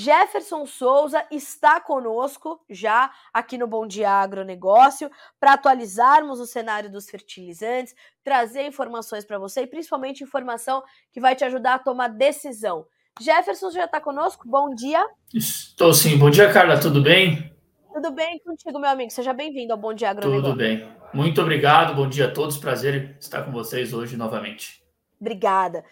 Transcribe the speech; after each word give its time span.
Jefferson 0.00 0.64
Souza 0.64 1.22
está 1.30 1.78
conosco 1.78 2.58
já 2.70 3.10
aqui 3.34 3.58
no 3.58 3.66
Bom 3.66 3.86
Dia 3.86 4.08
Agronegócio 4.10 5.10
para 5.38 5.52
atualizarmos 5.52 6.40
o 6.40 6.46
cenário 6.46 6.90
dos 6.90 7.10
fertilizantes, 7.10 7.94
trazer 8.24 8.66
informações 8.66 9.26
para 9.26 9.38
você 9.38 9.62
e 9.62 9.66
principalmente 9.66 10.24
informação 10.24 10.82
que 11.12 11.20
vai 11.20 11.36
te 11.36 11.44
ajudar 11.44 11.74
a 11.74 11.78
tomar 11.78 12.08
decisão. 12.08 12.86
Jefferson 13.20 13.70
já 13.72 13.84
está 13.84 14.00
conosco? 14.00 14.48
Bom 14.48 14.74
dia. 14.74 15.06
Estou 15.34 15.92
sim. 15.92 16.16
Bom 16.16 16.30
dia, 16.30 16.50
Carla. 16.50 16.80
Tudo 16.80 17.02
bem? 17.02 17.54
Tudo 17.92 18.10
bem 18.10 18.38
contigo, 18.38 18.78
meu 18.78 18.88
amigo? 18.88 19.10
Seja 19.10 19.34
bem-vindo 19.34 19.74
ao 19.74 19.78
Bom 19.78 19.92
Dia 19.92 20.10
Agronegócio. 20.10 20.44
Tudo 20.44 20.56
bem. 20.56 20.90
Muito 21.12 21.42
obrigado. 21.42 21.94
Bom 21.94 22.08
dia 22.08 22.28
a 22.28 22.32
todos. 22.32 22.56
Prazer 22.56 23.18
estar 23.20 23.42
com 23.42 23.52
vocês 23.52 23.92
hoje 23.92 24.16
novamente. 24.16 24.82
Obrigada. 25.20 25.84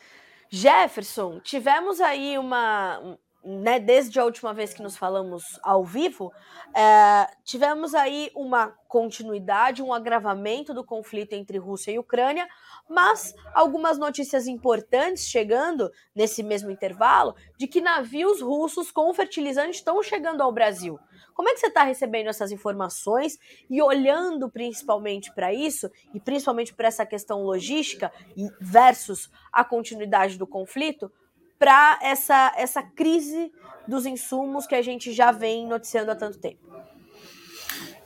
Jefferson, 0.51 1.41
tivemos 1.41 2.01
aí 2.01 2.39
uma, 2.39 3.19
né, 3.45 3.79
desde 3.79 4.19
a 4.19 4.25
última 4.25 4.53
vez 4.53 4.75
que 4.75 4.83
nos 4.83 4.97
falamos 4.97 5.45
ao 5.63 5.85
vivo, 5.85 6.33
é, 6.75 7.27
tivemos 7.45 7.95
aí 7.95 8.31
uma 8.35 8.75
continuidade, 8.89 9.83
um 9.83 9.93
agravamento 9.93 10.75
do 10.75 10.85
conflito 10.85 11.33
entre 11.35 11.59
Rússia 11.59 11.93
e 11.93 11.99
Ucrânia, 11.99 12.49
mas 12.89 13.35
algumas 13.55 13.99
notícias 13.99 14.47
importantes 14.47 15.27
chegando 15.27 15.91
nesse 16.15 16.43
mesmo 16.43 16.71
intervalo 16.71 17.35
de 17.57 17.67
que 17.67 17.81
navios 17.81 18.41
russos 18.41 18.91
com 18.91 19.13
fertilizante 19.15 19.77
estão 19.77 20.03
chegando 20.03 20.43
ao 20.43 20.53
Brasil. 20.53 20.99
Como 21.35 21.49
é 21.49 21.55
que 21.55 21.61
você 21.61 21.69
está 21.69 21.85
recebendo 21.85 22.29
essas 22.29 22.51
informações 22.51 23.39
e 23.71 23.81
olhando 23.81 24.51
principalmente 24.51 25.33
para 25.33 25.55
isso, 25.55 25.89
e 26.13 26.19
principalmente 26.19 26.75
para 26.75 26.89
essa 26.89 27.07
questão 27.07 27.45
logística 27.45 28.13
versus 28.61 29.31
a 29.53 29.65
continuidade 29.65 30.37
do 30.37 30.47
conflito? 30.47 31.13
Para 31.59 31.99
essa, 32.03 32.53
essa 32.57 32.83
crise 32.83 33.53
dos 33.87 34.07
insumos 34.07 34.67
que 34.67 34.75
a 34.75 34.83
gente 34.83 35.13
já 35.13 35.33
vem 35.33 35.67
noticiando 35.67 36.11
há 36.11 36.15
tanto 36.15 36.39
tempo? 36.39 36.69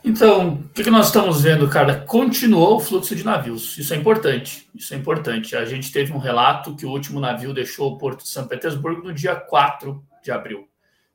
Então, 0.05 0.55
o 0.55 0.69
que, 0.69 0.89
nós 0.89 1.07
estamos 1.07 1.41
vendo, 1.41 1.69
cara? 1.69 2.01
Continuou 2.01 2.75
o 2.75 2.79
fluxo 2.79 3.15
de 3.15 3.23
navios. 3.23 3.77
Isso 3.77 3.93
é 3.93 3.97
importante. 3.97 4.67
Isso 4.75 4.93
é 4.93 4.97
importante. 4.97 5.55
A 5.55 5.63
gente 5.63 5.93
teve 5.93 6.11
um 6.11 6.17
relato 6.17 6.75
que 6.75 6.85
o 6.85 6.89
último 6.89 7.21
navio 7.21 7.53
deixou 7.53 7.91
o 7.93 7.97
porto 7.97 8.23
de 8.23 8.29
São 8.29 8.45
Petersburgo 8.45 9.01
no 9.01 9.13
dia 9.13 9.33
4 9.33 10.03
de 10.21 10.29
abril. 10.29 10.67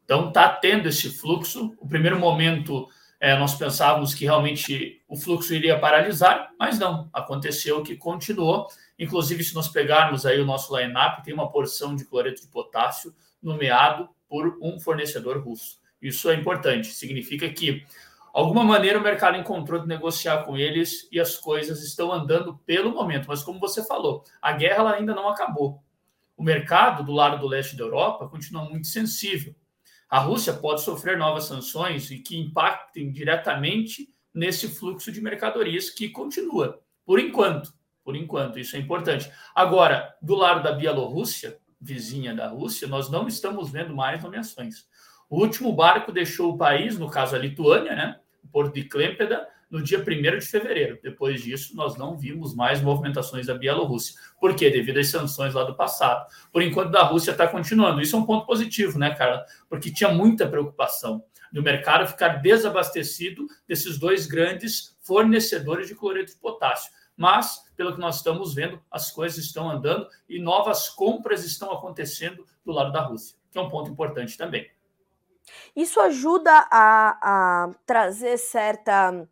Então, 0.04 0.28
está 0.28 0.48
tendo 0.48 0.88
esse 0.88 1.10
fluxo. 1.10 1.74
O 1.78 1.86
primeiro 1.86 2.18
momento, 2.18 2.88
é, 3.20 3.36
nós 3.36 3.54
pensávamos 3.56 4.14
que 4.14 4.24
realmente 4.24 5.02
o 5.08 5.16
fluxo 5.16 5.52
iria 5.52 5.78
paralisar, 5.78 6.52
mas 6.58 6.78
não. 6.78 7.10
Aconteceu 7.12 7.82
que 7.82 7.96
continuou. 7.96 8.68
Inclusive, 8.98 9.42
se 9.42 9.54
nós 9.54 9.68
pegarmos 9.68 10.24
aí 10.24 10.40
o 10.40 10.46
nosso 10.46 10.76
line-up, 10.76 11.24
tem 11.24 11.34
uma 11.34 11.50
porção 11.50 11.96
de 11.96 12.04
cloreto 12.04 12.42
de 12.42 12.48
potássio 12.48 13.12
nomeado 13.42 14.08
por 14.28 14.58
um 14.62 14.78
fornecedor 14.78 15.38
russo. 15.42 15.80
Isso 16.00 16.30
é 16.30 16.34
importante, 16.34 16.88
significa 16.88 17.48
que 17.48 17.84
alguma 18.32 18.62
maneira 18.62 18.98
o 18.98 19.02
mercado 19.02 19.36
encontrou 19.36 19.80
de 19.80 19.88
negociar 19.88 20.44
com 20.44 20.56
eles 20.56 21.08
e 21.10 21.18
as 21.18 21.36
coisas 21.36 21.82
estão 21.82 22.12
andando 22.12 22.56
pelo 22.58 22.92
momento. 22.92 23.26
Mas 23.26 23.42
como 23.42 23.58
você 23.58 23.84
falou, 23.84 24.22
a 24.40 24.52
guerra 24.52 24.94
ainda 24.94 25.12
não 25.12 25.28
acabou. 25.28 25.82
O 26.36 26.42
mercado 26.42 27.02
do 27.02 27.10
lado 27.10 27.40
do 27.40 27.48
leste 27.48 27.76
da 27.76 27.82
Europa 27.82 28.28
continua 28.28 28.62
muito 28.62 28.86
sensível. 28.86 29.56
A 30.08 30.18
Rússia 30.18 30.52
pode 30.52 30.82
sofrer 30.82 31.18
novas 31.18 31.44
sanções 31.44 32.10
e 32.10 32.18
que 32.18 32.38
impactem 32.38 33.10
diretamente 33.10 34.08
nesse 34.32 34.68
fluxo 34.68 35.12
de 35.12 35.20
mercadorias 35.20 35.90
que 35.90 36.08
continua, 36.08 36.80
por 37.04 37.18
enquanto 37.18 37.72
por 38.08 38.16
enquanto, 38.16 38.58
isso 38.58 38.74
é 38.74 38.78
importante. 38.78 39.30
Agora, 39.54 40.16
do 40.22 40.34
lado 40.34 40.62
da 40.62 40.72
Bielorrússia, 40.72 41.58
vizinha 41.78 42.34
da 42.34 42.48
Rússia, 42.48 42.88
nós 42.88 43.10
não 43.10 43.28
estamos 43.28 43.70
vendo 43.70 43.94
mais 43.94 44.22
nomeações. 44.22 44.86
O 45.28 45.38
último 45.38 45.74
barco 45.74 46.10
deixou 46.10 46.54
o 46.54 46.56
país, 46.56 46.98
no 46.98 47.10
caso 47.10 47.36
a 47.36 47.38
Lituânia, 47.38 47.94
né, 47.94 48.18
o 48.42 48.48
porto 48.48 48.72
de 48.72 48.84
Klempeda, 48.84 49.46
no 49.70 49.82
dia 49.82 49.98
1 49.98 50.38
de 50.38 50.46
fevereiro. 50.46 50.98
Depois 51.02 51.42
disso, 51.42 51.76
nós 51.76 51.96
não 51.96 52.16
vimos 52.16 52.54
mais 52.54 52.80
movimentações 52.80 53.46
da 53.46 53.54
Bielorrússia. 53.54 54.14
Por 54.40 54.54
quê? 54.54 54.70
Devido 54.70 54.98
às 54.98 55.08
sanções 55.08 55.54
lá 55.54 55.64
do 55.64 55.74
passado. 55.74 56.26
Por 56.52 56.62
enquanto, 56.62 56.90
da 56.90 57.02
Rússia 57.02 57.32
está 57.32 57.46
continuando. 57.46 58.00
Isso 58.00 58.16
é 58.16 58.18
um 58.18 58.26
ponto 58.26 58.46
positivo, 58.46 58.98
né, 58.98 59.14
cara? 59.14 59.44
Porque 59.68 59.92
tinha 59.92 60.10
muita 60.10 60.48
preocupação 60.48 61.22
do 61.52 61.62
mercado 61.62 62.06
ficar 62.06 62.40
desabastecido 62.40 63.46
desses 63.66 63.98
dois 63.98 64.26
grandes 64.26 64.96
fornecedores 65.00 65.88
de 65.88 65.94
cloreto 65.94 66.32
de 66.32 66.38
potássio 66.38 66.90
mas, 67.18 67.64
pelo 67.76 67.92
que 67.92 68.00
nós 68.00 68.18
estamos 68.18 68.54
vendo, 68.54 68.80
as 68.88 69.10
coisas 69.10 69.44
estão 69.44 69.68
andando 69.68 70.08
e 70.28 70.40
novas 70.40 70.88
compras 70.88 71.44
estão 71.44 71.72
acontecendo 71.72 72.46
do 72.64 72.70
lado 72.70 72.92
da 72.92 73.02
Rússia, 73.02 73.36
que 73.50 73.58
é 73.58 73.60
um 73.60 73.68
ponto 73.68 73.90
importante 73.90 74.38
também. 74.38 74.70
Isso 75.74 75.98
ajuda 76.00 76.68
a, 76.70 77.18
a 77.20 77.70
trazer 77.84 78.38
certa 78.38 79.28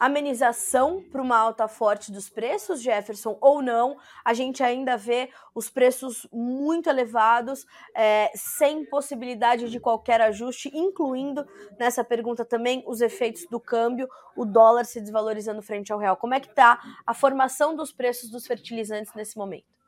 amenização 0.00 1.04
para 1.12 1.20
uma 1.20 1.36
alta 1.36 1.68
forte 1.68 2.10
dos 2.10 2.30
preços, 2.30 2.80
Jefferson, 2.80 3.36
ou 3.38 3.60
não? 3.60 3.98
A 4.24 4.32
gente 4.32 4.62
ainda 4.62 4.96
vê 4.96 5.28
os 5.54 5.68
preços 5.68 6.26
muito 6.32 6.88
elevados, 6.88 7.66
é, 7.94 8.30
sem 8.34 8.86
possibilidade 8.86 9.70
de 9.70 9.78
qualquer 9.78 10.22
ajuste, 10.22 10.70
incluindo 10.74 11.46
nessa 11.78 12.02
pergunta 12.02 12.44
também 12.46 12.82
os 12.86 13.02
efeitos 13.02 13.46
do 13.50 13.60
câmbio, 13.60 14.08
o 14.34 14.46
dólar 14.46 14.86
se 14.86 15.00
desvalorizando 15.00 15.60
frente 15.60 15.92
ao 15.92 15.98
real. 15.98 16.16
Como 16.16 16.32
é 16.32 16.40
que 16.40 16.48
está 16.48 16.80
a 17.06 17.12
formação 17.12 17.76
dos 17.76 17.92
preços 17.92 18.30
dos 18.30 18.46
fertilizantes 18.46 19.12
nesse 19.14 19.36
momento? 19.36 19.79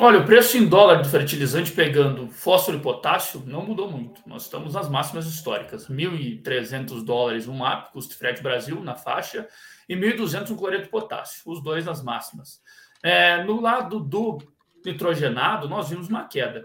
Olha, 0.00 0.20
o 0.20 0.24
preço 0.24 0.56
em 0.56 0.64
dólar 0.64 1.02
do 1.02 1.08
fertilizante 1.08 1.72
pegando 1.72 2.28
fósforo 2.28 2.76
e 2.76 2.80
potássio 2.80 3.42
não 3.44 3.66
mudou 3.66 3.90
muito. 3.90 4.20
Nós 4.26 4.44
estamos 4.44 4.74
nas 4.74 4.88
máximas 4.88 5.26
históricas. 5.26 5.88
1.300 5.88 7.04
dólares 7.04 7.48
um 7.48 7.54
MAP, 7.54 7.90
custo 7.90 8.16
frete 8.16 8.40
Brasil, 8.40 8.80
na 8.80 8.94
faixa, 8.94 9.48
e 9.88 9.96
1.200 9.96 10.52
um 10.52 10.56
cloreto 10.56 10.88
potássio, 10.88 11.42
os 11.46 11.60
dois 11.60 11.84
nas 11.84 12.00
máximas. 12.00 12.60
É, 13.02 13.42
no 13.42 13.60
lado 13.60 13.98
do 13.98 14.38
nitrogenado, 14.84 15.68
nós 15.68 15.88
vimos 15.88 16.08
uma 16.08 16.28
queda. 16.28 16.64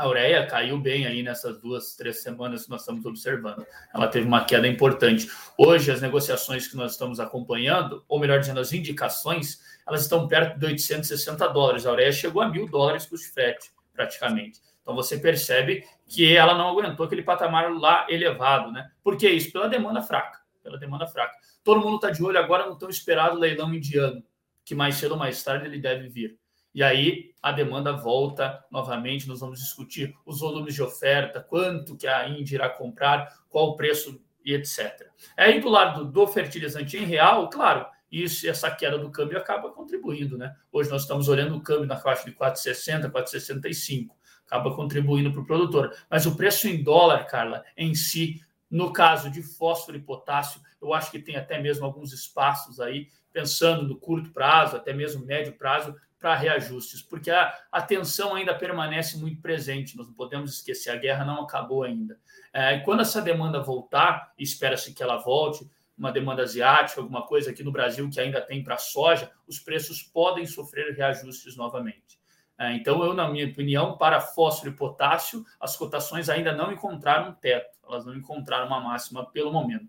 A 0.00 0.08
ureia 0.08 0.46
caiu 0.46 0.78
bem 0.78 1.06
aí 1.06 1.22
nessas 1.22 1.60
duas, 1.60 1.94
três 1.94 2.22
semanas 2.22 2.64
que 2.64 2.70
nós 2.70 2.80
estamos 2.80 3.04
observando. 3.04 3.66
Ela 3.92 4.08
teve 4.08 4.26
uma 4.26 4.42
queda 4.42 4.66
importante. 4.66 5.30
Hoje, 5.58 5.90
as 5.92 6.00
negociações 6.00 6.66
que 6.66 6.74
nós 6.74 6.92
estamos 6.92 7.20
acompanhando, 7.20 8.02
ou 8.08 8.18
melhor 8.18 8.40
dizendo, 8.40 8.60
as 8.60 8.72
indicações, 8.72 9.60
elas 9.86 10.00
estão 10.00 10.26
perto 10.26 10.58
de 10.58 10.64
860 10.64 11.46
dólares. 11.48 11.84
A 11.84 11.92
ureia 11.92 12.10
chegou 12.12 12.40
a 12.40 12.48
mil 12.48 12.66
dólares 12.66 13.04
custo 13.04 13.26
de 13.26 13.32
frete, 13.34 13.70
praticamente. 13.92 14.58
Então 14.80 14.94
você 14.94 15.18
percebe 15.18 15.84
que 16.08 16.34
ela 16.34 16.54
não 16.56 16.68
aguentou 16.68 17.04
aquele 17.04 17.22
patamar 17.22 17.70
lá 17.70 18.06
elevado, 18.08 18.72
né? 18.72 18.90
Por 19.04 19.18
que 19.18 19.28
isso? 19.28 19.52
Pela 19.52 19.68
demanda 19.68 20.00
fraca. 20.00 20.40
Pela 20.62 20.78
demanda 20.78 21.06
fraca. 21.06 21.36
Todo 21.62 21.78
mundo 21.78 21.96
está 21.96 22.08
de 22.08 22.24
olho 22.24 22.38
agora 22.38 22.66
no 22.66 22.74
tão 22.78 22.88
esperado 22.88 23.38
leilão 23.38 23.74
indiano, 23.74 24.24
que 24.64 24.74
mais 24.74 24.94
cedo 24.94 25.12
ou 25.12 25.18
mais 25.18 25.44
tarde 25.44 25.66
ele 25.66 25.78
deve 25.78 26.08
vir. 26.08 26.38
E 26.74 26.82
aí 26.82 27.30
a 27.42 27.52
demanda 27.52 27.92
volta 27.92 28.64
novamente, 28.70 29.26
nós 29.26 29.40
vamos 29.40 29.60
discutir 29.60 30.14
os 30.24 30.40
volumes 30.40 30.74
de 30.74 30.82
oferta, 30.82 31.40
quanto 31.40 31.96
que 31.96 32.06
a 32.06 32.28
Índia 32.28 32.56
irá 32.56 32.68
comprar, 32.68 33.40
qual 33.48 33.70
o 33.70 33.76
preço 33.76 34.20
e 34.44 34.54
etc. 34.54 35.08
Aí 35.36 35.60
do 35.60 35.68
lado 35.68 36.04
do 36.04 36.26
fertilizante 36.26 36.96
em 36.96 37.04
real, 37.04 37.48
claro, 37.48 37.86
isso, 38.10 38.48
essa 38.48 38.70
queda 38.70 38.98
do 38.98 39.10
câmbio 39.10 39.38
acaba 39.38 39.70
contribuindo, 39.70 40.36
né? 40.36 40.54
Hoje 40.72 40.90
nós 40.90 41.02
estamos 41.02 41.28
olhando 41.28 41.56
o 41.56 41.60
câmbio 41.60 41.86
na 41.86 41.96
faixa 41.96 42.24
de 42.24 42.32
4,60, 42.32 43.10
4,65, 43.10 44.08
acaba 44.46 44.74
contribuindo 44.74 45.30
para 45.32 45.40
o 45.40 45.46
produtor. 45.46 45.96
Mas 46.10 46.26
o 46.26 46.34
preço 46.34 46.66
em 46.66 46.82
dólar, 46.82 47.24
Carla, 47.26 47.64
em 47.76 47.94
si, 47.94 48.40
no 48.68 48.92
caso 48.92 49.30
de 49.30 49.42
fósforo 49.42 49.96
e 49.96 50.00
potássio, 50.00 50.60
eu 50.82 50.92
acho 50.92 51.10
que 51.10 51.20
tem 51.20 51.36
até 51.36 51.60
mesmo 51.60 51.84
alguns 51.84 52.12
espaços 52.12 52.80
aí, 52.80 53.06
pensando 53.32 53.86
no 53.86 53.96
curto 53.96 54.30
prazo, 54.30 54.76
até 54.76 54.92
mesmo 54.92 55.24
médio 55.24 55.52
prazo, 55.52 55.94
para 56.18 56.36
reajustes, 56.36 57.00
porque 57.00 57.30
a, 57.30 57.52
a 57.72 57.80
tensão 57.80 58.34
ainda 58.34 58.54
permanece 58.54 59.18
muito 59.18 59.40
presente, 59.40 59.96
nós 59.96 60.06
não 60.06 60.14
podemos 60.14 60.52
esquecer, 60.52 60.90
a 60.90 60.96
guerra 60.96 61.24
não 61.24 61.42
acabou 61.42 61.82
ainda. 61.82 62.18
É, 62.52 62.74
e 62.74 62.82
quando 62.82 63.00
essa 63.00 63.22
demanda 63.22 63.62
voltar, 63.62 64.32
espera-se 64.38 64.92
que 64.92 65.02
ela 65.02 65.16
volte, 65.16 65.68
uma 65.96 66.12
demanda 66.12 66.42
asiática, 66.42 67.00
alguma 67.00 67.26
coisa 67.26 67.50
aqui 67.50 67.62
no 67.62 67.72
Brasil 67.72 68.08
que 68.10 68.20
ainda 68.20 68.40
tem 68.40 68.62
para 68.62 68.76
soja, 68.76 69.30
os 69.46 69.58
preços 69.58 70.02
podem 70.02 70.46
sofrer 70.46 70.94
reajustes 70.94 71.56
novamente. 71.56 72.20
É, 72.58 72.74
então, 72.74 73.02
eu, 73.02 73.14
na 73.14 73.26
minha 73.26 73.46
opinião, 73.46 73.96
para 73.96 74.20
fósforo 74.20 74.70
e 74.70 74.76
potássio, 74.76 75.44
as 75.58 75.74
cotações 75.74 76.28
ainda 76.28 76.52
não 76.52 76.70
encontraram 76.70 77.30
um 77.30 77.34
teto, 77.34 77.78
elas 77.86 78.04
não 78.04 78.14
encontraram 78.14 78.66
uma 78.66 78.80
máxima 78.80 79.24
pelo 79.24 79.50
momento. 79.50 79.88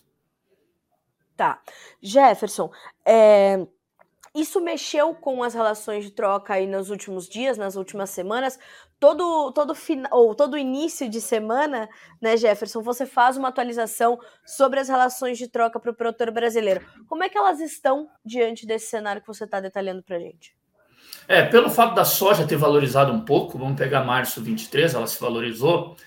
Tá. 1.36 1.62
Jefferson, 2.02 2.72
é, 3.06 3.66
isso 4.34 4.62
mexeu 4.62 5.14
com 5.14 5.44
as 5.44 5.54
relações 5.54 6.06
de 6.06 6.12
troca 6.12 6.54
aí 6.54 6.66
nos 6.66 6.90
últimos 6.90 7.28
dias, 7.28 7.58
nas 7.58 7.76
últimas 7.76 8.10
semanas. 8.10 8.58
Todo 9.00 9.52
todo 9.52 9.76
final 9.76 10.10
ou 10.12 10.34
todo 10.34 10.58
início 10.58 11.10
de 11.10 11.20
semana, 11.20 11.90
né, 12.22 12.38
Jefferson, 12.38 12.82
você 12.82 13.06
faz 13.06 13.36
uma 13.36 13.50
atualização 13.50 14.18
sobre 14.46 14.80
as 14.80 14.88
relações 14.88 15.38
de 15.38 15.48
troca 15.48 15.80
para 15.80 15.92
o 15.92 15.96
produtor 15.96 16.32
brasileiro. 16.32 16.86
Como 17.08 17.24
é 17.24 17.30
que 17.30 17.38
elas 17.38 17.60
estão 17.60 18.08
diante 18.24 18.66
desse 18.66 18.88
cenário 18.88 19.22
que 19.22 19.28
você 19.28 19.44
está 19.44 19.60
detalhando 19.60 20.02
para 20.02 20.16
a 20.16 20.20
gente? 20.20 20.56
É, 21.28 21.44
pelo 21.44 21.70
fato 21.70 21.96
da 21.96 22.06
soja 22.06 22.48
ter 22.48 22.56
valorizado 22.56 23.12
um 23.12 23.22
pouco, 23.22 23.58
vamos 23.58 23.78
pegar 23.78 24.04
março 24.04 24.42
23, 24.42 24.94
ela 24.94 25.08
se 25.08 25.20
valorizou. 25.20 25.98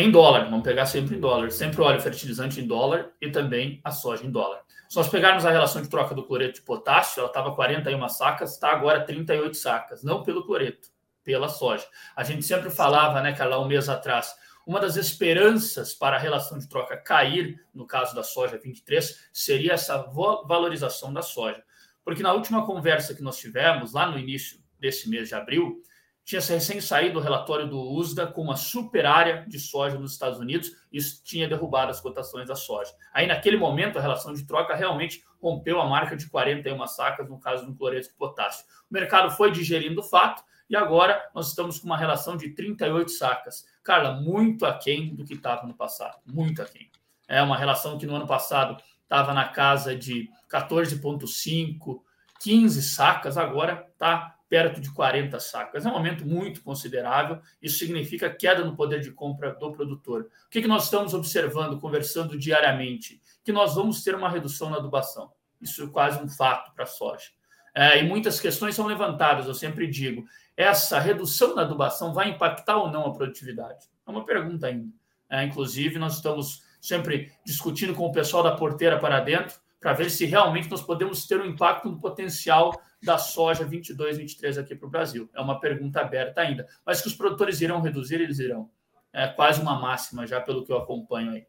Em 0.00 0.12
dólar, 0.12 0.44
vamos 0.44 0.62
pegar 0.62 0.86
sempre 0.86 1.16
em 1.16 1.20
dólar. 1.20 1.50
Sempre 1.50 1.80
olha 1.82 1.98
o 1.98 2.00
fertilizante 2.00 2.60
em 2.60 2.66
dólar 2.66 3.10
e 3.20 3.30
também 3.30 3.80
a 3.82 3.90
soja 3.90 4.24
em 4.24 4.30
dólar. 4.30 4.60
Se 4.88 4.96
nós 4.96 5.08
pegarmos 5.08 5.44
a 5.44 5.50
relação 5.50 5.82
de 5.82 5.88
troca 5.88 6.14
do 6.14 6.24
cloreto 6.24 6.54
de 6.54 6.62
potássio, 6.62 7.20
ela 7.20 7.28
estava 7.28 7.54
41 7.54 8.08
sacas, 8.08 8.52
está 8.52 8.70
agora 8.70 9.04
38 9.04 9.56
sacas, 9.56 10.04
não 10.04 10.22
pelo 10.22 10.46
cloreto, 10.46 10.88
pela 11.24 11.48
soja. 11.48 11.84
A 12.14 12.22
gente 12.22 12.42
sempre 12.42 12.70
falava, 12.70 13.20
né, 13.20 13.32
Carla, 13.32 13.58
um 13.58 13.66
mês 13.66 13.88
atrás, 13.88 14.32
uma 14.64 14.78
das 14.78 14.96
esperanças 14.96 15.94
para 15.94 16.16
a 16.16 16.18
relação 16.18 16.58
de 16.58 16.68
troca 16.68 16.96
cair, 16.96 17.60
no 17.74 17.86
caso 17.86 18.14
da 18.14 18.22
soja 18.22 18.56
23, 18.56 19.28
seria 19.32 19.72
essa 19.72 19.98
valorização 20.46 21.12
da 21.12 21.22
soja. 21.22 21.62
Porque 22.04 22.22
na 22.22 22.32
última 22.32 22.64
conversa 22.64 23.14
que 23.14 23.22
nós 23.22 23.36
tivemos, 23.36 23.92
lá 23.92 24.10
no 24.10 24.18
início 24.18 24.58
desse 24.78 25.10
mês 25.10 25.28
de 25.28 25.34
abril, 25.34 25.82
tinha 26.28 26.42
recém 26.42 26.78
saído 26.78 27.18
o 27.18 27.22
relatório 27.22 27.66
do 27.66 27.80
USDA 27.80 28.26
com 28.26 28.42
uma 28.42 28.54
super 28.54 29.06
área 29.06 29.46
de 29.48 29.58
soja 29.58 29.98
nos 29.98 30.12
Estados 30.12 30.38
Unidos, 30.38 30.70
isso 30.92 31.22
tinha 31.24 31.48
derrubado 31.48 31.90
as 31.90 32.02
cotações 32.02 32.46
da 32.46 32.54
soja. 32.54 32.92
Aí, 33.14 33.26
naquele 33.26 33.56
momento, 33.56 33.98
a 33.98 34.02
relação 34.02 34.34
de 34.34 34.46
troca 34.46 34.74
realmente 34.74 35.24
rompeu 35.40 35.80
a 35.80 35.86
marca 35.86 36.14
de 36.14 36.28
41 36.28 36.86
sacas, 36.86 37.30
no 37.30 37.40
caso 37.40 37.64
do 37.64 37.74
cloreto 37.74 38.08
de 38.08 38.14
potássio. 38.14 38.66
O 38.90 38.92
mercado 38.92 39.30
foi 39.30 39.50
digerindo 39.50 40.02
o 40.02 40.04
fato 40.04 40.44
e 40.68 40.76
agora 40.76 41.18
nós 41.34 41.48
estamos 41.48 41.78
com 41.78 41.86
uma 41.86 41.96
relação 41.96 42.36
de 42.36 42.50
38 42.50 43.10
sacas. 43.10 43.64
Carla, 43.82 44.20
muito 44.20 44.66
aquém 44.66 45.14
do 45.14 45.24
que 45.24 45.32
estava 45.32 45.66
no 45.66 45.72
passado, 45.72 46.18
muito 46.26 46.60
aquém. 46.60 46.90
É 47.26 47.40
uma 47.40 47.56
relação 47.56 47.96
que 47.96 48.04
no 48.04 48.14
ano 48.14 48.26
passado 48.26 48.76
estava 49.02 49.32
na 49.32 49.48
casa 49.48 49.96
de 49.96 50.28
14,5, 50.52 52.02
15 52.38 52.82
sacas, 52.82 53.38
agora 53.38 53.88
está 53.90 54.37
perto 54.48 54.80
de 54.80 54.92
40 54.92 55.38
sacas. 55.38 55.84
É 55.84 55.88
um 55.88 55.94
aumento 55.94 56.26
muito 56.26 56.62
considerável. 56.62 57.40
Isso 57.60 57.78
significa 57.78 58.30
queda 58.30 58.64
no 58.64 58.74
poder 58.74 59.00
de 59.00 59.10
compra 59.12 59.54
do 59.54 59.72
produtor. 59.72 60.28
O 60.46 60.50
que, 60.50 60.62
que 60.62 60.68
nós 60.68 60.84
estamos 60.84 61.14
observando, 61.14 61.78
conversando 61.78 62.38
diariamente? 62.38 63.20
Que 63.44 63.52
nós 63.52 63.74
vamos 63.74 64.02
ter 64.02 64.14
uma 64.14 64.28
redução 64.28 64.70
na 64.70 64.78
adubação. 64.78 65.32
Isso 65.60 65.82
é 65.84 65.86
quase 65.88 66.22
um 66.22 66.28
fato 66.28 66.72
para 66.74 66.84
a 66.84 66.86
soja. 66.86 67.26
É, 67.74 67.98
e 68.00 68.02
muitas 68.02 68.40
questões 68.40 68.74
são 68.74 68.86
levantadas, 68.86 69.46
eu 69.46 69.54
sempre 69.54 69.86
digo. 69.86 70.24
Essa 70.56 70.98
redução 70.98 71.54
na 71.54 71.62
adubação 71.62 72.12
vai 72.12 72.30
impactar 72.30 72.76
ou 72.76 72.90
não 72.90 73.06
a 73.06 73.12
produtividade? 73.12 73.86
É 74.06 74.10
uma 74.10 74.24
pergunta 74.24 74.66
ainda. 74.66 74.92
É, 75.30 75.44
inclusive, 75.44 75.98
nós 75.98 76.14
estamos 76.14 76.64
sempre 76.80 77.30
discutindo 77.44 77.94
com 77.94 78.06
o 78.06 78.12
pessoal 78.12 78.42
da 78.42 78.56
porteira 78.56 78.98
para 78.98 79.20
dentro 79.20 79.56
para 79.80 79.92
ver 79.92 80.10
se 80.10 80.24
realmente 80.24 80.70
nós 80.70 80.82
podemos 80.82 81.26
ter 81.26 81.40
um 81.40 81.46
impacto 81.46 81.88
no 81.88 82.00
potencial 82.00 82.72
da 83.02 83.18
soja 83.18 83.64
22, 83.64 84.18
23 84.18 84.58
aqui 84.58 84.74
para 84.74 84.86
o 84.86 84.90
Brasil. 84.90 85.28
É 85.34 85.40
uma 85.40 85.60
pergunta 85.60 86.00
aberta 86.00 86.40
ainda. 86.40 86.66
Mas 86.84 87.00
que 87.00 87.08
os 87.08 87.14
produtores 87.14 87.60
irão 87.60 87.80
reduzir, 87.80 88.20
eles 88.20 88.38
irão. 88.38 88.70
É 89.12 89.26
quase 89.26 89.60
uma 89.60 89.78
máxima 89.78 90.26
já 90.26 90.40
pelo 90.40 90.64
que 90.64 90.72
eu 90.72 90.76
acompanho 90.76 91.32
aí. 91.32 91.46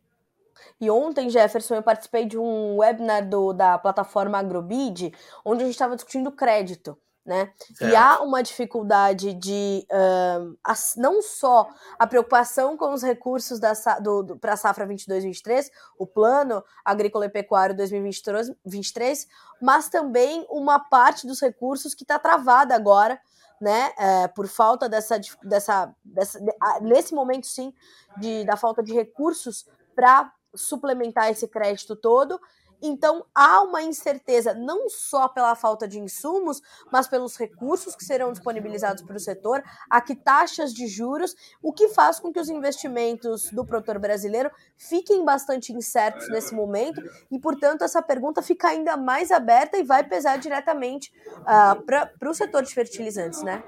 E 0.80 0.90
ontem, 0.90 1.30
Jefferson, 1.30 1.76
eu 1.76 1.84
participei 1.84 2.26
de 2.26 2.38
um 2.38 2.78
webinar 2.78 3.28
do, 3.28 3.54
da 3.54 3.78
plataforma 3.78 4.38
Agrobid, 4.38 5.14
onde 5.44 5.64
a 5.64 5.66
gente 5.66 5.76
estava 5.76 5.96
discutindo 5.96 6.32
crédito 6.32 6.98
né? 7.26 7.52
Certo. 7.76 7.92
E 7.92 7.96
há 7.96 8.22
uma 8.22 8.42
dificuldade 8.42 9.34
de 9.34 9.86
uh, 9.92 10.58
não 10.98 11.22
só 11.22 11.70
a 11.98 12.08
preocupação 12.08 12.76
com 12.76 12.94
os 12.94 13.04
recursos 13.04 13.60
para 14.42 14.54
a 14.54 14.58
safra 14.58 14.88
22-23, 14.88 15.70
o 15.98 16.08
plano 16.08 16.64
agrícola 16.84 17.26
e 17.26 17.30
pecuário 17.30 17.76
2023, 17.76 19.28
mas 19.62 19.90
também 19.90 20.46
uma 20.50 20.80
parte 20.80 21.28
dos 21.28 21.40
recursos 21.40 21.94
que 21.94 22.04
está 22.04 22.18
travada 22.18 22.74
agora, 22.74 23.20
né? 23.62 23.92
É, 23.98 24.28
por 24.30 24.48
falta 24.48 24.88
dessa, 24.88 25.20
dessa, 25.44 25.94
dessa 26.04 26.40
nesse 26.82 27.14
momento 27.14 27.46
sim, 27.46 27.74
de, 28.18 28.46
da 28.46 28.56
falta 28.56 28.82
de 28.82 28.94
recursos 28.94 29.68
para 29.94 30.32
suplementar 30.56 31.30
esse 31.30 31.48
crédito 31.48 31.96
todo 31.96 32.40
então 32.82 33.26
há 33.34 33.62
uma 33.62 33.82
incerteza 33.82 34.54
não 34.54 34.90
só 34.90 35.28
pela 35.28 35.56
falta 35.56 35.88
de 35.88 36.00
insumos, 36.00 36.62
mas 36.92 37.08
pelos 37.08 37.38
recursos 37.38 37.96
que 37.96 38.04
serão 38.04 38.32
disponibilizados 38.32 39.04
para 39.04 39.18
o 39.18 39.20
setor, 39.20 39.64
a 39.90 40.02
que 40.02 40.16
taxas 40.16 40.74
de 40.74 40.88
juros, 40.88 41.36
o 41.62 41.74
que 41.74 41.90
faz 41.90 42.20
com 42.20 42.32
que 42.32 42.40
os 42.40 42.50
investimentos 42.50 43.50
do 43.52 43.66
produtor 43.66 44.00
brasileiro 44.00 44.50
fiquem 44.78 45.24
bastante 45.26 45.74
incertos 45.74 46.30
nesse 46.30 46.54
momento 46.56 47.02
e, 47.32 47.40
portanto, 47.40 47.84
essa 47.84 48.02
pergunta 48.02 48.42
fica 48.42 48.70
ainda 48.70 48.96
mais 48.96 49.32
aberta 49.32 49.78
e 49.78 49.84
vai 49.84 50.04
pesar 50.04 50.38
diretamente 50.38 51.12
uh, 51.42 51.82
para 51.84 52.30
o 52.30 52.34
setor 52.34 52.64
de 52.64 52.74
fertilizantes, 52.74 53.44
né? 53.44 53.64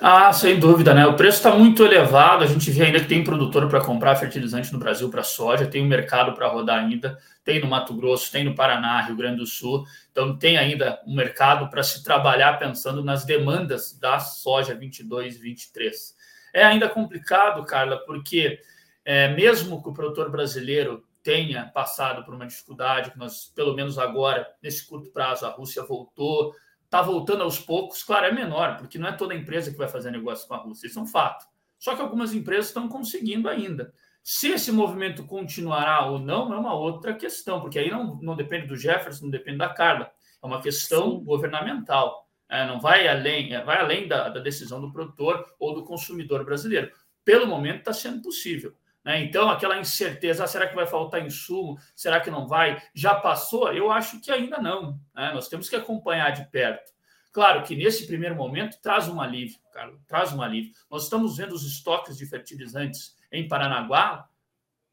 Ah, 0.00 0.32
sem 0.32 0.58
dúvida, 0.58 0.94
né? 0.94 1.06
O 1.06 1.16
preço 1.16 1.38
está 1.38 1.54
muito 1.54 1.84
elevado. 1.84 2.44
A 2.44 2.46
gente 2.46 2.70
vê 2.70 2.84
ainda 2.84 3.00
que 3.00 3.08
tem 3.08 3.24
produtor 3.24 3.68
para 3.68 3.84
comprar 3.84 4.16
fertilizante 4.16 4.72
no 4.72 4.78
Brasil 4.78 5.08
para 5.10 5.22
soja, 5.22 5.66
tem 5.66 5.82
um 5.82 5.88
mercado 5.88 6.34
para 6.34 6.48
rodar 6.48 6.84
ainda 6.84 7.18
tem 7.48 7.62
no 7.62 7.66
Mato 7.66 7.94
Grosso, 7.94 8.30
tem 8.30 8.44
no 8.44 8.54
Paraná, 8.54 9.00
Rio 9.00 9.16
Grande 9.16 9.38
do 9.38 9.46
Sul. 9.46 9.86
Então, 10.12 10.36
tem 10.36 10.58
ainda 10.58 11.02
um 11.06 11.14
mercado 11.14 11.70
para 11.70 11.82
se 11.82 12.04
trabalhar 12.04 12.58
pensando 12.58 13.02
nas 13.02 13.24
demandas 13.24 13.98
da 13.98 14.20
soja 14.20 14.74
22 14.74 15.36
e 15.36 15.38
23. 15.38 16.14
É 16.52 16.62
ainda 16.62 16.90
complicado, 16.90 17.64
Carla, 17.64 18.04
porque 18.04 18.60
é, 19.02 19.28
mesmo 19.28 19.82
que 19.82 19.88
o 19.88 19.94
produtor 19.94 20.30
brasileiro 20.30 21.08
tenha 21.22 21.64
passado 21.64 22.22
por 22.22 22.34
uma 22.34 22.46
dificuldade, 22.46 23.12
que 23.12 23.18
nós, 23.18 23.46
pelo 23.56 23.74
menos 23.74 23.98
agora, 23.98 24.46
nesse 24.62 24.86
curto 24.86 25.10
prazo, 25.10 25.46
a 25.46 25.48
Rússia 25.48 25.82
voltou, 25.82 26.54
está 26.84 27.00
voltando 27.00 27.44
aos 27.44 27.58
poucos, 27.58 28.02
claro, 28.02 28.26
é 28.26 28.30
menor, 28.32 28.76
porque 28.76 28.98
não 28.98 29.08
é 29.08 29.12
toda 29.12 29.34
empresa 29.34 29.70
que 29.70 29.78
vai 29.78 29.88
fazer 29.88 30.10
negócio 30.10 30.46
com 30.46 30.52
a 30.52 30.58
Rússia, 30.58 30.86
isso 30.86 30.98
é 30.98 31.02
um 31.02 31.06
fato. 31.06 31.46
Só 31.78 31.96
que 31.96 32.02
algumas 32.02 32.34
empresas 32.34 32.66
estão 32.66 32.90
conseguindo 32.90 33.48
ainda. 33.48 33.94
Se 34.30 34.48
esse 34.48 34.70
movimento 34.70 35.24
continuará 35.24 36.04
ou 36.04 36.18
não 36.18 36.52
é 36.52 36.58
uma 36.58 36.74
outra 36.74 37.14
questão, 37.14 37.62
porque 37.62 37.78
aí 37.78 37.90
não, 37.90 38.16
não 38.16 38.36
depende 38.36 38.66
do 38.66 38.76
Jefferson, 38.76 39.24
não 39.24 39.30
depende 39.30 39.56
da 39.56 39.70
Carla. 39.70 40.12
É 40.42 40.46
uma 40.46 40.60
questão 40.60 41.12
Sim. 41.12 41.24
governamental. 41.24 42.28
É, 42.46 42.66
não 42.66 42.78
vai 42.78 43.08
além, 43.08 43.54
é, 43.54 43.64
vai 43.64 43.78
além 43.78 44.06
da, 44.06 44.28
da, 44.28 44.38
decisão 44.38 44.82
do 44.82 44.92
produtor 44.92 45.46
ou 45.58 45.72
do 45.72 45.82
consumidor 45.82 46.44
brasileiro. 46.44 46.92
Pelo 47.24 47.46
momento 47.46 47.78
está 47.78 47.94
sendo 47.94 48.20
possível. 48.20 48.74
Né? 49.02 49.22
Então, 49.22 49.48
aquela 49.48 49.80
incerteza, 49.80 50.44
ah, 50.44 50.46
será 50.46 50.66
que 50.66 50.76
vai 50.76 50.86
faltar 50.86 51.24
insumo? 51.24 51.78
Será 51.96 52.20
que 52.20 52.30
não 52.30 52.46
vai? 52.46 52.82
Já 52.92 53.14
passou? 53.14 53.72
Eu 53.72 53.90
acho 53.90 54.20
que 54.20 54.30
ainda 54.30 54.58
não. 54.58 55.00
Né? 55.16 55.32
Nós 55.32 55.48
temos 55.48 55.70
que 55.70 55.76
acompanhar 55.76 56.32
de 56.32 56.44
perto. 56.50 56.92
Claro 57.32 57.62
que 57.62 57.74
nesse 57.74 58.06
primeiro 58.06 58.34
momento 58.34 58.78
traz 58.82 59.08
um 59.08 59.22
alívio, 59.22 59.56
Carlos, 59.72 59.98
traz 60.06 60.34
um 60.34 60.42
alívio. 60.42 60.72
Nós 60.90 61.04
estamos 61.04 61.38
vendo 61.38 61.52
os 61.54 61.64
estoques 61.64 62.18
de 62.18 62.26
fertilizantes 62.26 63.16
em 63.32 63.46
Paranaguá 63.46 64.28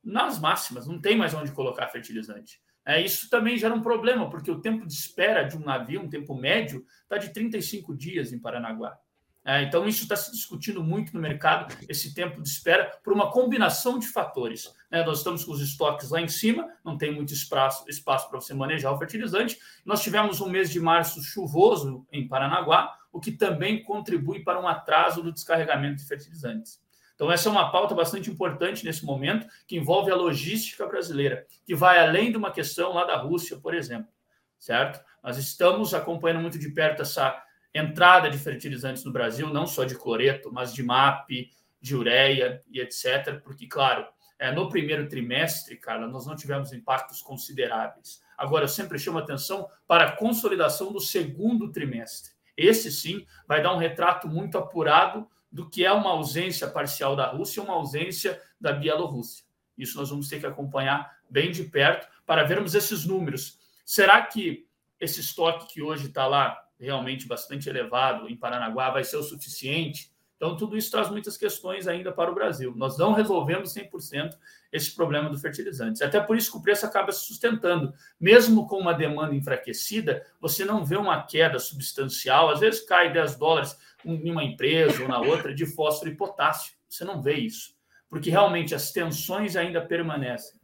nas 0.04 0.40
máximas, 0.40 0.86
não 0.86 1.02
tem 1.02 1.18
mais 1.18 1.34
onde 1.34 1.52
colocar 1.52 1.88
fertilizante. 1.88 2.62
É, 2.86 3.02
isso 3.02 3.28
também 3.30 3.58
gera 3.58 3.74
um 3.74 3.82
problema, 3.82 4.30
porque 4.30 4.52
o 4.52 4.62
tempo 4.62 4.86
de 4.86 4.94
espera 4.94 5.44
de 5.44 5.58
um 5.58 5.62
navio, 5.62 6.02
um 6.02 6.10
tempo 6.10 6.36
médio, 6.36 6.86
está 7.02 7.18
de 7.18 7.30
35 7.34 7.96
dias 7.96 8.32
em 8.32 8.38
Paranaguá. 8.38 8.96
É, 9.44 9.62
então, 9.62 9.88
isso 9.88 10.04
está 10.04 10.16
se 10.16 10.32
discutindo 10.32 10.84
muito 10.84 11.14
no 11.14 11.20
mercado, 11.20 11.76
esse 11.88 12.16
tempo 12.16 12.42
de 12.42 12.50
espera, 12.50 13.00
por 13.04 13.14
uma 13.14 13.32
combinação 13.32 14.00
de 14.00 14.08
fatores. 14.08 14.74
É, 14.90 15.04
nós 15.04 15.20
estamos 15.20 15.44
com 15.44 15.52
os 15.52 15.62
estoques 15.62 16.10
lá 16.10 16.20
em 16.20 16.28
cima, 16.28 16.68
não 16.84 16.98
tem 16.98 17.12
muito 17.12 17.32
espaço, 17.32 17.86
espaço 17.88 18.28
para 18.28 18.40
você 18.40 18.56
manejar 18.56 18.92
o 18.92 18.98
fertilizante. 18.98 19.60
Nós 19.84 20.02
tivemos 20.02 20.42
um 20.42 20.50
mês 20.50 20.72
de 20.72 20.80
março 20.80 21.22
chuvoso 21.22 22.08
em 22.12 22.28
Paranaguá, 22.28 22.98
o 23.12 23.20
que 23.20 23.32
também 23.32 23.84
contribui 23.84 24.44
para 24.44 24.60
um 24.60 24.68
atraso 24.68 25.22
do 25.22 25.32
descarregamento 25.32 25.98
de 25.98 26.08
fertilizantes. 26.08 26.84
Então, 27.16 27.32
essa 27.32 27.48
é 27.48 27.52
uma 27.52 27.72
pauta 27.72 27.96
bastante 27.96 28.30
importante 28.30 28.86
nesse 28.86 29.06
momento, 29.06 29.48
que 29.66 29.78
envolve 29.78 30.12
a 30.12 30.16
logística 30.16 30.86
brasileira, 30.86 31.48
que 31.66 31.74
vai 31.74 31.98
além 32.00 32.30
de 32.30 32.38
uma 32.38 32.52
questão 32.52 32.94
lá 32.94 33.06
da 33.06 33.16
Rússia, 33.16 33.58
por 33.58 33.74
exemplo, 33.74 34.12
certo? 34.60 35.04
Nós 35.24 35.38
estamos 35.38 35.94
acompanhando 35.94 36.42
muito 36.42 36.60
de 36.60 36.70
perto 36.70 37.02
essa 37.02 37.42
entrada 37.74 38.30
de 38.30 38.38
fertilizantes 38.38 39.04
no 39.04 39.12
Brasil, 39.12 39.48
não 39.48 39.66
só 39.66 39.86
de 39.86 39.96
cloreto, 39.96 40.52
mas 40.52 40.74
de 40.74 40.84
MAP, 40.84 41.50
de 41.82 41.96
ureia 41.96 42.62
e 42.70 42.80
etc. 42.80 43.42
Porque, 43.44 43.68
claro, 43.68 44.06
é, 44.38 44.52
no 44.52 44.70
primeiro 44.70 45.08
trimestre, 45.08 45.78
cara, 45.78 46.08
nós 46.08 46.26
não 46.26 46.36
tivemos 46.36 46.74
impactos 46.74 47.22
consideráveis. 47.22 48.22
Agora, 48.38 48.66
eu 48.66 48.70
sempre 48.70 49.00
chamo 49.00 49.18
atenção 49.18 49.70
para 49.88 50.06
a 50.06 50.12
consolidação 50.12 50.92
do 50.92 51.00
segundo 51.00 51.72
trimestre. 51.72 52.34
Esse 52.58 52.92
sim 52.92 53.26
vai 53.48 53.62
dar 53.62 53.74
um 53.74 53.78
retrato 53.78 54.28
muito 54.28 54.58
apurado 54.58 55.28
do 55.56 55.70
que 55.70 55.86
é 55.86 55.92
uma 55.94 56.10
ausência 56.10 56.68
parcial 56.68 57.16
da 57.16 57.28
Rússia 57.28 57.62
e 57.62 57.64
uma 57.64 57.76
ausência 57.76 58.42
da 58.60 58.74
Bielorrússia. 58.74 59.46
Isso 59.78 59.98
nós 59.98 60.10
vamos 60.10 60.28
ter 60.28 60.42
que 60.42 60.46
acompanhar 60.46 61.18
bem 61.30 61.50
de 61.50 61.64
perto 61.64 62.10
para 62.26 62.44
vermos 62.44 62.76
esses 62.76 63.06
números. 63.06 63.58
Será 63.86 64.22
que 64.22 64.68
esse 65.00 65.22
estoque 65.22 65.74
que 65.74 65.82
hoje 65.82 66.08
está 66.08 66.28
lá 66.28 66.62
realmente 66.78 67.26
bastante 67.26 67.70
elevado 67.70 68.28
em 68.30 68.36
Paranaguá 68.36 68.90
vai 68.90 69.06
ser 69.06 69.16
o 69.16 69.24
suficiente? 69.24 70.14
Então, 70.36 70.58
tudo 70.58 70.76
isso 70.76 70.92
traz 70.92 71.10
muitas 71.10 71.38
questões 71.38 71.88
ainda 71.88 72.12
para 72.12 72.30
o 72.30 72.36
Brasil. 72.36 72.74
Nós 72.76 72.98
não 72.98 73.14
resolvemos 73.14 73.74
100% 73.74 74.38
esse 74.74 74.94
problema 74.94 75.30
do 75.30 75.40
fertilizante. 75.40 76.04
Até 76.04 76.20
por 76.20 76.36
isso 76.36 76.52
que 76.52 76.58
o 76.58 76.62
preço 76.62 76.86
acaba 76.86 77.14
se 77.14 77.26
sustentando. 77.26 77.94
Mesmo 78.20 78.68
com 78.68 78.78
uma 78.78 78.94
demanda 78.94 79.34
enfraquecida, 79.34 80.26
você 80.42 80.66
não 80.66 80.84
vê 80.84 80.98
uma 80.98 81.24
queda 81.24 81.60
substancial. 81.60 82.50
Às 82.50 82.60
vezes 82.60 82.82
cai 82.82 83.14
10 83.14 83.38
dólares 83.38 83.78
em 84.06 84.32
uma 84.32 84.44
empresa 84.44 85.02
ou 85.02 85.10
na 85.10 85.20
outra 85.20 85.54
de 85.54 85.66
fósforo 85.66 86.12
e 86.12 86.16
potássio. 86.16 86.74
Você 86.88 87.04
não 87.04 87.22
vê 87.22 87.34
isso. 87.36 87.74
porque 88.08 88.30
realmente 88.30 88.74
as 88.74 88.92
tensões 88.92 89.56
ainda 89.56 89.86
permanecem. 89.86 90.58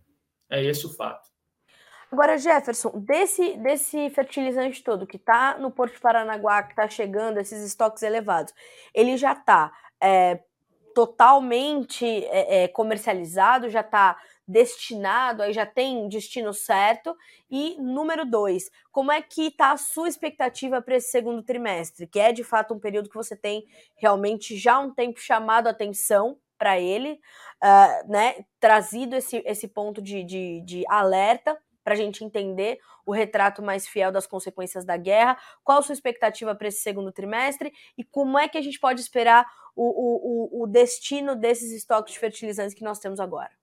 É 0.49 0.63
esse 0.63 0.85
o 0.85 0.95
fato. 0.95 1.27
Agora, 2.11 2.37
Jefferson, 2.37 2.91
desse, 2.99 3.57
desse 3.57 4.09
fertilizante 4.09 4.83
todo 4.83 5.07
que 5.07 5.17
está 5.17 5.57
no 5.57 5.71
Porto 5.71 5.93
de 5.93 5.99
Paranaguá, 6.01 6.61
que 6.63 6.71
está 6.71 6.87
chegando, 6.87 7.39
esses 7.39 7.65
estoques 7.65 8.03
elevados, 8.03 8.53
ele 8.93 9.17
já 9.17 9.31
está 9.31 9.71
é, 9.99 10.39
totalmente 10.93 12.05
é, 12.05 12.63
é, 12.63 12.67
comercializado, 12.67 13.69
já 13.69 13.79
está 13.79 14.17
destinado, 14.51 15.41
aí 15.41 15.53
já 15.53 15.65
tem 15.65 16.07
destino 16.09 16.53
certo. 16.53 17.15
E 17.49 17.77
número 17.79 18.25
dois, 18.25 18.69
como 18.91 19.11
é 19.11 19.21
que 19.21 19.47
está 19.47 19.71
a 19.71 19.77
sua 19.77 20.09
expectativa 20.09 20.81
para 20.81 20.97
esse 20.97 21.09
segundo 21.09 21.41
trimestre, 21.41 22.05
que 22.05 22.19
é 22.19 22.31
de 22.31 22.43
fato 22.43 22.73
um 22.73 22.79
período 22.79 23.09
que 23.09 23.15
você 23.15 23.35
tem 23.35 23.65
realmente 23.95 24.57
já 24.57 24.79
um 24.79 24.93
tempo 24.93 25.19
chamado 25.19 25.67
a 25.67 25.71
atenção 25.71 26.37
para 26.57 26.79
ele, 26.79 27.19
uh, 27.63 28.11
né? 28.11 28.45
Trazido 28.59 29.15
esse, 29.15 29.41
esse 29.45 29.67
ponto 29.67 30.01
de, 30.01 30.23
de, 30.23 30.61
de 30.61 30.83
alerta 30.87 31.57
para 31.83 31.93
a 31.95 31.97
gente 31.97 32.23
entender 32.23 32.79
o 33.03 33.11
retrato 33.11 33.63
mais 33.63 33.87
fiel 33.87 34.11
das 34.11 34.27
consequências 34.27 34.85
da 34.85 34.95
guerra. 34.95 35.37
Qual 35.63 35.79
a 35.79 35.81
sua 35.81 35.93
expectativa 35.93 36.53
para 36.53 36.67
esse 36.67 36.81
segundo 36.81 37.11
trimestre 37.11 37.73
e 37.97 38.03
como 38.03 38.37
é 38.37 38.47
que 38.47 38.57
a 38.57 38.61
gente 38.61 38.79
pode 38.79 39.01
esperar 39.01 39.47
o, 39.75 40.59
o, 40.59 40.63
o 40.63 40.67
destino 40.67 41.35
desses 41.35 41.71
estoques 41.71 42.13
de 42.13 42.19
fertilizantes 42.19 42.75
que 42.75 42.83
nós 42.83 42.99
temos 42.99 43.19
agora? 43.19 43.60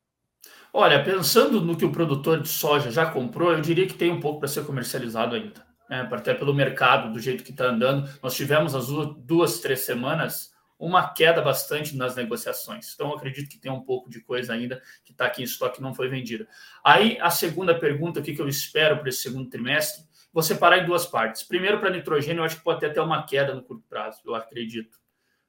Olha, 0.73 1.03
pensando 1.03 1.61
no 1.61 1.77
que 1.77 1.85
o 1.85 1.93
produtor 1.93 2.41
de 2.41 2.49
soja 2.49 2.91
já 2.91 3.11
comprou, 3.11 3.53
eu 3.53 3.61
diria 3.61 3.87
que 3.87 3.95
tem 3.95 4.11
um 4.11 4.21
pouco 4.21 4.41
para 4.41 4.49
ser 4.49 4.65
comercializado 4.65 5.35
ainda. 5.35 5.67
Né? 5.89 6.07
Até 6.11 6.35
pelo 6.35 6.55
mercado, 6.55 7.13
do 7.13 7.19
jeito 7.19 7.43
que 7.43 7.51
está 7.51 7.67
andando. 7.67 8.09
Nós 8.23 8.35
tivemos 8.35 8.75
as 8.75 8.89
duas, 9.19 9.61
três 9.61 9.81
semanas 9.81 10.53
uma 10.79 11.13
queda 11.13 11.43
bastante 11.43 11.97
nas 11.97 12.15
negociações. 12.15 12.93
Então, 12.95 13.13
acredito 13.13 13.49
que 13.49 13.59
tem 13.59 13.73
um 13.73 13.81
pouco 13.81 14.09
de 14.09 14.21
coisa 14.21 14.53
ainda 14.53 14.81
que 15.05 15.11
está 15.11 15.27
aqui 15.27 15.43
em 15.43 15.45
estoque 15.45 15.83
não 15.83 15.93
foi 15.93 16.09
vendida. 16.09 16.47
Aí, 16.85 17.19
a 17.21 17.31
segunda 17.31 17.77
pergunta, 17.77 18.21
o 18.21 18.23
que, 18.23 18.33
que 18.33 18.41
eu 18.41 18.47
espero 18.47 18.99
para 18.99 19.09
esse 19.09 19.23
segundo 19.23 19.51
trimestre, 19.51 20.05
vou 20.33 20.43
separar 20.43 20.79
em 20.79 20.87
duas 20.87 21.05
partes. 21.05 21.43
Primeiro, 21.43 21.81
para 21.81 21.91
nitrogênio, 21.91 22.41
eu 22.41 22.45
acho 22.45 22.59
que 22.59 22.63
pode 22.63 22.79
ter 22.79 22.91
até 22.91 23.03
uma 23.03 23.27
queda 23.27 23.55
no 23.55 23.63
curto 23.63 23.83
prazo, 23.89 24.21
eu 24.25 24.37
acredito. 24.37 24.97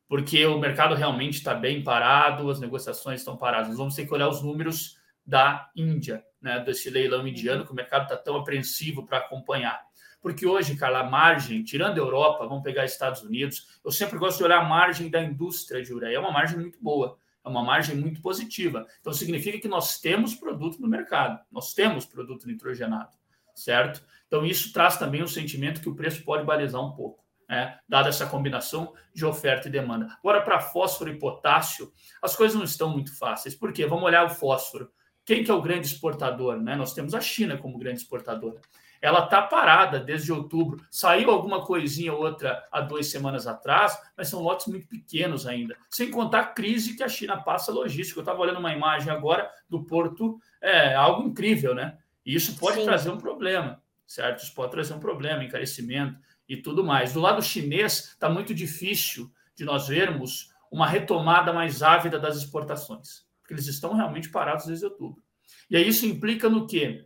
Porque 0.09 0.43
o 0.47 0.57
mercado 0.57 0.95
realmente 0.95 1.35
está 1.35 1.53
bem 1.53 1.83
parado, 1.83 2.49
as 2.49 2.59
negociações 2.59 3.21
estão 3.21 3.37
paradas. 3.37 3.69
Nós 3.69 3.77
vamos 3.77 3.95
ter 3.95 4.07
que 4.07 4.13
olhar 4.13 4.27
os 4.27 4.41
números 4.41 4.97
da 5.23 5.69
Índia, 5.75 6.25
né, 6.41 6.59
desse 6.59 6.89
leilão 6.89 7.27
indiano, 7.27 7.63
que 7.63 7.71
o 7.71 7.75
mercado 7.75 8.03
está 8.03 8.17
tão 8.17 8.35
apreensivo 8.35 9.05
para 9.05 9.19
acompanhar. 9.19 9.79
Porque 10.19 10.47
hoje, 10.47 10.75
Carla, 10.75 11.01
a 11.01 11.03
margem, 11.03 11.63
tirando 11.63 11.97
a 11.97 12.01
Europa, 12.01 12.47
vamos 12.47 12.63
pegar 12.63 12.85
Estados 12.85 13.21
Unidos, 13.21 13.79
eu 13.85 13.91
sempre 13.91 14.17
gosto 14.17 14.39
de 14.39 14.45
olhar 14.45 14.57
a 14.57 14.63
margem 14.67 15.11
da 15.11 15.21
indústria 15.21 15.83
de 15.83 15.93
ureia. 15.93 16.15
É 16.15 16.19
uma 16.19 16.31
margem 16.31 16.57
muito 16.57 16.81
boa, 16.81 17.15
é 17.45 17.47
uma 17.47 17.63
margem 17.63 17.95
muito 17.95 18.19
positiva. 18.19 18.87
Então, 18.99 19.13
significa 19.13 19.59
que 19.59 19.67
nós 19.67 19.99
temos 19.99 20.33
produto 20.33 20.81
no 20.81 20.87
mercado, 20.87 21.39
nós 21.51 21.71
temos 21.75 22.07
produto 22.07 22.47
nitrogenado, 22.47 23.15
certo? 23.53 24.03
Então, 24.25 24.43
isso 24.43 24.73
traz 24.73 24.97
também 24.97 25.21
o 25.21 25.27
sentimento 25.27 25.81
que 25.81 25.89
o 25.89 25.95
preço 25.95 26.23
pode 26.23 26.43
balizar 26.43 26.83
um 26.83 26.91
pouco. 26.91 27.23
Né, 27.49 27.79
dada 27.89 28.09
essa 28.09 28.27
combinação 28.27 28.93
de 29.11 29.25
oferta 29.25 29.67
e 29.67 29.71
demanda. 29.71 30.07
Agora, 30.19 30.39
para 30.41 30.59
fósforo 30.59 31.09
e 31.09 31.17
potássio, 31.17 31.91
as 32.21 32.35
coisas 32.35 32.55
não 32.55 32.63
estão 32.63 32.89
muito 32.91 33.17
fáceis. 33.17 33.55
Por 33.55 33.73
quê? 33.73 33.87
Vamos 33.87 34.05
olhar 34.05 34.23
o 34.23 34.29
fósforo. 34.29 34.91
Quem 35.25 35.43
que 35.43 35.49
é 35.49 35.53
o 35.53 35.61
grande 35.61 35.87
exportador? 35.87 36.61
Né? 36.61 36.75
Nós 36.75 36.93
temos 36.93 37.15
a 37.15 37.21
China 37.21 37.57
como 37.57 37.79
grande 37.79 38.01
exportadora 38.01 38.61
ela 39.01 39.23
está 39.23 39.41
parada 39.41 39.99
desde 39.99 40.31
outubro. 40.31 40.83
Saiu 40.91 41.31
alguma 41.31 41.65
coisinha 41.65 42.13
ou 42.13 42.21
outra 42.21 42.67
há 42.71 42.81
duas 42.81 43.07
semanas 43.07 43.47
atrás, 43.47 43.97
mas 44.15 44.27
são 44.27 44.41
lotes 44.41 44.67
muito 44.67 44.87
pequenos 44.87 45.47
ainda. 45.47 45.75
Sem 45.89 46.11
contar 46.11 46.39
a 46.39 46.47
crise 46.47 46.95
que 46.95 47.03
a 47.03 47.09
China 47.09 47.37
passa 47.37 47.71
logística. 47.71 48.19
Eu 48.19 48.23
estava 48.23 48.41
olhando 48.41 48.59
uma 48.59 48.73
imagem 48.73 49.11
agora 49.11 49.49
do 49.69 49.83
porto, 49.83 50.39
é 50.61 50.95
algo 50.95 51.27
incrível, 51.27 51.73
né? 51.73 51.97
E 52.25 52.35
isso 52.35 52.57
pode 52.57 52.79
Sim. 52.79 52.85
trazer 52.85 53.09
um 53.09 53.17
problema, 53.17 53.81
certo? 54.05 54.43
Isso 54.43 54.53
pode 54.53 54.71
trazer 54.71 54.93
um 54.93 54.99
problema, 54.99 55.43
encarecimento 55.43 56.19
e 56.49 56.57
tudo 56.57 56.83
mais. 56.83 57.13
Do 57.13 57.21
lado 57.21 57.41
chinês, 57.41 58.09
está 58.09 58.27
muito 58.29 58.53
difícil 58.53 59.31
de 59.55 59.63
nós 59.63 59.87
vermos 59.87 60.51
uma 60.69 60.87
retomada 60.87 61.53
mais 61.53 61.81
ávida 61.81 62.19
das 62.19 62.35
exportações, 62.35 63.25
porque 63.39 63.53
eles 63.53 63.67
estão 63.67 63.93
realmente 63.93 64.29
parados 64.29 64.65
desde 64.65 64.85
outubro. 64.85 65.23
E 65.69 65.77
aí 65.77 65.87
isso 65.87 66.05
implica 66.05 66.49
no 66.49 66.67
quê? 66.67 67.05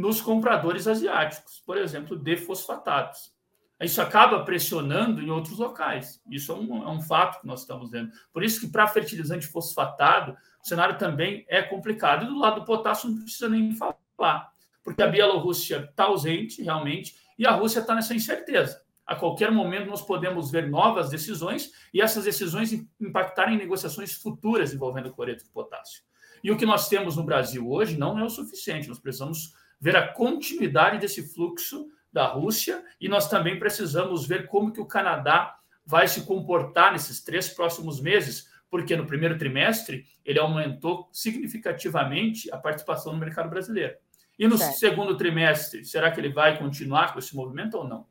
nos 0.00 0.20
compradores 0.20 0.86
asiáticos, 0.86 1.62
por 1.64 1.76
exemplo, 1.76 2.16
de 2.16 2.36
fosfatados. 2.36 3.32
Isso 3.80 4.00
acaba 4.00 4.44
pressionando 4.44 5.22
em 5.22 5.30
outros 5.30 5.58
locais. 5.58 6.20
Isso 6.30 6.52
é 6.52 6.54
um, 6.54 6.82
é 6.84 6.90
um 6.90 7.00
fato 7.00 7.40
que 7.40 7.46
nós 7.46 7.60
estamos 7.60 7.90
vendo. 7.90 8.10
Por 8.32 8.42
isso 8.42 8.60
que 8.60 8.68
para 8.68 8.86
fertilizante 8.86 9.46
fosfatado, 9.46 10.36
o 10.62 10.68
cenário 10.68 10.98
também 10.98 11.46
é 11.48 11.62
complicado. 11.62 12.24
E 12.24 12.28
do 12.28 12.38
lado 12.38 12.60
do 12.60 12.66
potássio 12.66 13.10
não 13.10 13.22
precisa 13.22 13.48
nem 13.48 13.74
falar, 13.74 14.52
porque 14.82 15.02
a 15.02 15.06
Bielorrússia 15.06 15.88
está 15.90 16.04
ausente 16.04 16.62
realmente 16.62 17.16
e 17.38 17.46
a 17.46 17.52
Rússia 17.52 17.80
está 17.80 17.94
nessa 17.94 18.14
incerteza. 18.14 18.82
A 19.06 19.16
qualquer 19.16 19.50
momento 19.50 19.88
nós 19.88 20.02
podemos 20.02 20.50
ver 20.50 20.68
novas 20.68 21.10
decisões 21.10 21.72
e 21.92 22.00
essas 22.00 22.24
decisões 22.24 22.72
impactarem 23.00 23.54
em 23.54 23.58
negociações 23.58 24.14
futuras 24.14 24.72
envolvendo 24.72 25.08
o 25.08 25.12
cloreto 25.12 25.44
de 25.44 25.50
potássio. 25.50 26.02
E 26.44 26.50
o 26.50 26.56
que 26.56 26.64
nós 26.64 26.88
temos 26.88 27.16
no 27.16 27.24
Brasil 27.24 27.68
hoje 27.68 27.98
não 27.98 28.18
é 28.18 28.24
o 28.24 28.30
suficiente. 28.30 28.88
Nós 28.88 28.98
precisamos 28.98 29.52
ver 29.80 29.96
a 29.96 30.08
continuidade 30.08 30.98
desse 30.98 31.22
fluxo 31.34 31.88
da 32.12 32.26
Rússia 32.26 32.84
e 33.00 33.08
nós 33.08 33.28
também 33.28 33.58
precisamos 33.58 34.26
ver 34.26 34.46
como 34.46 34.72
que 34.72 34.80
o 34.80 34.86
Canadá 34.86 35.58
vai 35.84 36.06
se 36.06 36.22
comportar 36.22 36.92
nesses 36.92 37.22
três 37.22 37.48
próximos 37.48 38.00
meses, 38.00 38.48
porque 38.70 38.96
no 38.96 39.06
primeiro 39.06 39.36
trimestre 39.36 40.04
ele 40.24 40.38
aumentou 40.38 41.08
significativamente 41.12 42.50
a 42.52 42.58
participação 42.58 43.12
no 43.12 43.18
mercado 43.18 43.50
brasileiro. 43.50 43.96
E 44.40 44.48
no 44.48 44.56
certo. 44.56 44.78
segundo 44.78 45.16
trimestre, 45.18 45.84
será 45.84 46.10
que 46.10 46.18
ele 46.18 46.32
vai 46.32 46.58
continuar 46.58 47.12
com 47.12 47.18
esse 47.18 47.36
movimento 47.36 47.76
ou 47.76 47.86
não? 47.86 48.06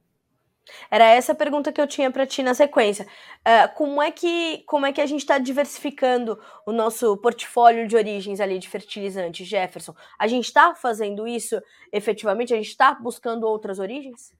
Era 0.91 1.05
essa 1.05 1.31
a 1.31 1.35
pergunta 1.35 1.71
que 1.71 1.81
eu 1.81 1.87
tinha 1.87 2.11
para 2.11 2.27
ti 2.27 2.43
na 2.43 2.53
sequência. 2.53 3.07
Uh, 3.39 3.73
como, 3.75 3.99
é 3.99 4.11
que, 4.11 4.59
como 4.67 4.85
é 4.85 4.93
que 4.93 5.01
a 5.01 5.05
gente 5.07 5.21
está 5.21 5.39
diversificando 5.39 6.39
o 6.67 6.71
nosso 6.71 7.17
portfólio 7.17 7.87
de 7.87 7.95
origens 7.95 8.39
ali 8.39 8.59
de 8.59 8.69
fertilizantes, 8.69 9.47
Jefferson? 9.47 9.95
A 10.19 10.27
gente 10.27 10.45
está 10.45 10.75
fazendo 10.75 11.27
isso 11.27 11.59
efetivamente? 11.91 12.53
A 12.53 12.57
gente 12.57 12.69
está 12.69 12.93
buscando 12.93 13.47
outras 13.47 13.79
origens? 13.79 14.31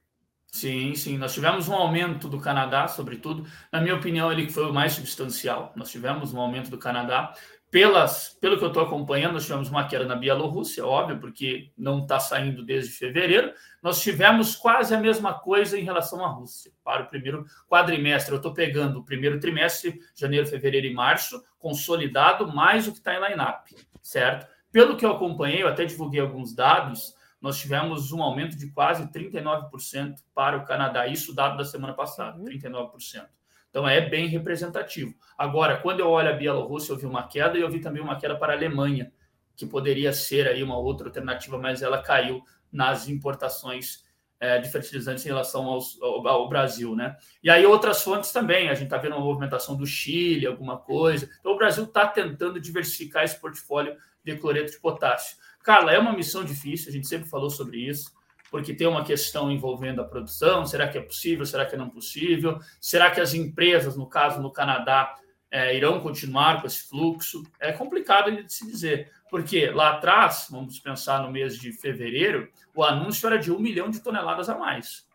Sim, 0.51 0.93
sim. 0.93 1.17
Nós 1.17 1.33
tivemos 1.33 1.67
um 1.67 1.73
aumento 1.73 2.27
do 2.27 2.39
Canadá, 2.39 2.87
sobretudo. 2.87 3.47
Na 3.71 3.81
minha 3.81 3.95
opinião, 3.95 4.31
ele 4.31 4.47
foi 4.47 4.69
o 4.69 4.73
mais 4.73 4.93
substancial. 4.93 5.73
Nós 5.75 5.89
tivemos 5.89 6.33
um 6.33 6.39
aumento 6.39 6.69
do 6.69 6.77
Canadá 6.77 7.33
pelas, 7.71 8.37
pelo 8.41 8.57
que 8.57 8.63
eu 8.63 8.69
estou 8.69 8.83
acompanhando, 8.83 9.33
nós 9.33 9.43
tivemos 9.43 9.69
uma 9.69 9.87
queda 9.87 10.05
na 10.05 10.15
Bielorrússia, 10.15 10.85
óbvio, 10.85 11.19
porque 11.19 11.71
não 11.77 11.99
está 11.99 12.19
saindo 12.19 12.65
desde 12.65 12.91
fevereiro. 12.91 13.53
Nós 13.81 14.01
tivemos 14.01 14.55
quase 14.55 14.95
a 14.95 14.99
mesma 14.99 15.35
coisa 15.35 15.77
em 15.77 15.83
relação 15.83 16.25
à 16.25 16.29
Rússia, 16.29 16.71
para 16.83 17.03
o 17.03 17.07
primeiro 17.07 17.45
quadrimestre. 17.67 18.33
Eu 18.33 18.37
estou 18.37 18.53
pegando 18.53 18.99
o 18.99 19.05
primeiro 19.05 19.39
trimestre, 19.39 19.99
janeiro, 20.15 20.47
fevereiro 20.47 20.87
e 20.87 20.93
março, 20.93 21.43
consolidado, 21.59 22.51
mais 22.51 22.87
o 22.87 22.91
que 22.91 22.97
está 22.97 23.13
em 23.15 23.29
line-up, 23.29 23.75
certo? 24.01 24.47
Pelo 24.71 24.97
que 24.97 25.05
eu 25.05 25.11
acompanhei, 25.11 25.61
eu 25.61 25.67
até 25.67 25.85
divulguei 25.85 26.21
alguns 26.21 26.55
dados, 26.55 27.15
nós 27.39 27.59
tivemos 27.59 28.11
um 28.11 28.21
aumento 28.21 28.57
de 28.57 28.71
quase 28.71 29.07
39% 29.07 30.15
para 30.33 30.57
o 30.57 30.65
Canadá, 30.65 31.07
isso 31.07 31.33
dado 31.35 31.57
da 31.57 31.65
semana 31.65 31.93
passada, 31.93 32.39
39%. 32.39 33.27
Então 33.69 33.87
é 33.87 34.01
bem 34.01 34.27
representativo. 34.27 35.13
Agora, 35.37 35.77
quando 35.77 35.99
eu 35.99 36.09
olho 36.09 36.29
a 36.29 36.33
Bielorrússia, 36.33 36.91
eu 36.91 36.97
vi 36.97 37.05
uma 37.05 37.27
queda 37.27 37.57
e 37.57 37.61
eu 37.61 37.69
vi 37.69 37.79
também 37.79 38.01
uma 38.01 38.19
queda 38.19 38.35
para 38.35 38.53
a 38.53 38.55
Alemanha, 38.55 39.11
que 39.55 39.65
poderia 39.65 40.11
ser 40.11 40.47
aí 40.47 40.63
uma 40.63 40.77
outra 40.77 41.07
alternativa, 41.07 41.57
mas 41.57 41.81
ela 41.81 42.01
caiu 42.01 42.41
nas 42.71 43.07
importações 43.07 44.03
é, 44.39 44.57
de 44.57 44.69
fertilizantes 44.69 45.25
em 45.25 45.29
relação 45.29 45.65
aos, 45.65 46.01
ao, 46.01 46.25
ao, 46.27 46.49
Brasil, 46.49 46.95
né? 46.95 47.17
E 47.43 47.49
aí 47.49 47.65
outras 47.65 48.01
fontes 48.01 48.31
também, 48.31 48.69
a 48.69 48.73
gente 48.73 48.85
está 48.85 48.97
vendo 48.97 49.15
uma 49.15 49.25
movimentação 49.25 49.75
do 49.75 49.85
Chile, 49.85 50.47
alguma 50.47 50.77
coisa. 50.77 51.29
Então 51.39 51.51
o 51.51 51.57
Brasil 51.57 51.83
está 51.83 52.07
tentando 52.07 52.59
diversificar 52.59 53.23
esse 53.23 53.39
portfólio 53.39 53.97
de 54.23 54.35
cloreto 54.37 54.71
de 54.71 54.79
potássio. 54.79 55.37
Carla, 55.61 55.91
é 55.91 55.99
uma 55.99 56.13
missão 56.13 56.43
difícil, 56.43 56.89
a 56.89 56.91
gente 56.93 57.07
sempre 57.07 57.29
falou 57.29 57.49
sobre 57.49 57.79
isso 57.79 58.17
porque 58.49 58.73
tem 58.73 58.87
uma 58.87 59.03
questão 59.03 59.51
envolvendo 59.51 60.01
a 60.01 60.05
produção. 60.05 60.65
Será 60.65 60.87
que 60.87 60.97
é 60.97 61.01
possível? 61.01 61.45
Será 61.45 61.65
que 61.65 61.75
é 61.75 61.77
não 61.77 61.89
possível? 61.89 62.59
Será 62.81 63.11
que 63.11 63.21
as 63.21 63.33
empresas, 63.33 63.95
no 63.95 64.07
caso 64.07 64.41
no 64.41 64.51
Canadá, 64.51 65.15
é, 65.51 65.75
irão 65.75 65.99
continuar 65.99 66.61
com 66.61 66.67
esse 66.67 66.87
fluxo? 66.87 67.43
É 67.59 67.71
complicado 67.71 68.31
de 68.31 68.51
se 68.51 68.65
dizer, 68.65 69.11
porque 69.29 69.69
lá 69.69 69.91
atrás, 69.91 70.47
vamos 70.49 70.79
pensar 70.79 71.21
no 71.21 71.31
mês 71.31 71.57
de 71.57 71.71
fevereiro, 71.71 72.49
o 72.75 72.83
anúncio 72.83 73.27
era 73.27 73.37
de 73.37 73.51
um 73.51 73.59
milhão 73.59 73.89
de 73.89 73.99
toneladas 73.99 74.49
a 74.49 74.57
mais. 74.57 75.07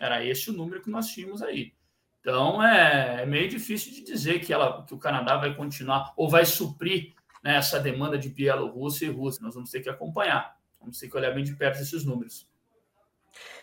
Era 0.00 0.24
esse 0.24 0.50
o 0.50 0.52
número 0.52 0.82
que 0.82 0.90
nós 0.90 1.08
tínhamos 1.08 1.42
aí. 1.42 1.72
Então 2.20 2.62
é, 2.62 3.22
é 3.22 3.26
meio 3.26 3.48
difícil 3.48 3.92
de 3.92 4.02
dizer 4.02 4.40
que, 4.40 4.52
ela, 4.52 4.84
que 4.84 4.94
o 4.94 4.98
Canadá 4.98 5.36
vai 5.36 5.54
continuar 5.54 6.12
ou 6.16 6.28
vai 6.28 6.44
suprir 6.44 7.14
né, 7.42 7.56
essa 7.56 7.80
demanda 7.80 8.18
de 8.18 8.28
Bielorrússia 8.28 9.06
e 9.06 9.10
Rússia. 9.10 9.42
Nós 9.42 9.54
vamos 9.54 9.70
ter 9.70 9.80
que 9.80 9.88
acompanhar, 9.88 10.56
vamos 10.78 10.98
ter 10.98 11.08
que 11.08 11.16
olhar 11.16 11.32
bem 11.32 11.44
de 11.44 11.54
perto 11.54 11.80
esses 11.80 12.04
números. 12.04 12.49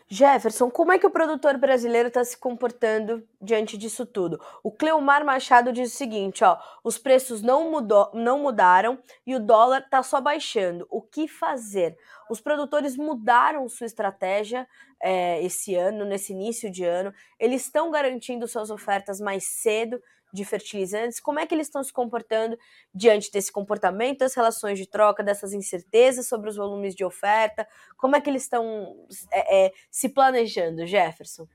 Jefferson, 0.10 0.72
como 0.72 0.94
é 0.94 1.00
que 1.00 1.06
o 1.06 1.12
produtor 1.12 1.58
brasileiro 1.58 2.08
está 2.08 2.24
se 2.24 2.38
comportando 2.38 3.28
diante 3.42 3.78
disso 3.78 4.06
tudo? 4.06 4.40
O 4.64 4.72
Cleomar 4.72 5.26
Machado 5.26 5.74
diz 5.74 5.94
o 5.94 5.98
seguinte: 5.98 6.44
ó, 6.44 6.58
os 6.84 6.98
preços 6.98 7.42
não, 7.42 7.70
mudou, 7.70 8.10
não 8.14 8.40
mudaram 8.40 8.98
e 9.26 9.36
o 9.36 9.40
dólar 9.40 9.82
está 9.82 10.02
só 10.02 10.22
baixando. 10.22 10.88
O 10.90 11.02
que 11.02 11.28
fazer? 11.28 11.98
Os 12.30 12.40
produtores 12.40 12.96
mudaram 12.96 13.68
sua 13.68 13.86
estratégia 13.86 14.68
é, 15.02 15.44
esse 15.44 15.76
ano, 15.76 16.06
nesse 16.06 16.32
início 16.32 16.70
de 16.72 16.86
ano. 16.86 17.14
Eles 17.38 17.64
estão 17.64 17.92
garantindo 17.92 18.48
suas 18.48 18.70
ofertas 18.70 19.20
mais 19.20 19.44
cedo 19.44 20.02
de 20.34 20.43
fertilizantes, 20.43 21.19
como 21.19 21.39
é 21.39 21.46
que 21.46 21.55
eles 21.55 21.67
estão 21.67 21.84
se 21.84 21.91
comportando 21.91 22.57
diante 22.93 23.31
desse 23.31 23.51
comportamento, 23.51 24.19
das 24.19 24.36
relações 24.36 24.77
de 24.77 24.88
troca, 24.88 25.24
dessas 25.24 25.53
incertezas 25.53 26.27
sobre 26.27 26.50
os 26.50 26.55
volumes 26.55 26.96
de 26.96 27.03
oferta, 27.03 27.67
como 27.96 28.15
é 28.15 28.22
que 28.22 28.29
eles 28.29 28.43
estão 28.43 28.96
é, 29.31 29.65
é, 29.65 29.72
se 29.89 30.10
planejando, 30.10 30.86
Jefferson? 30.86 31.48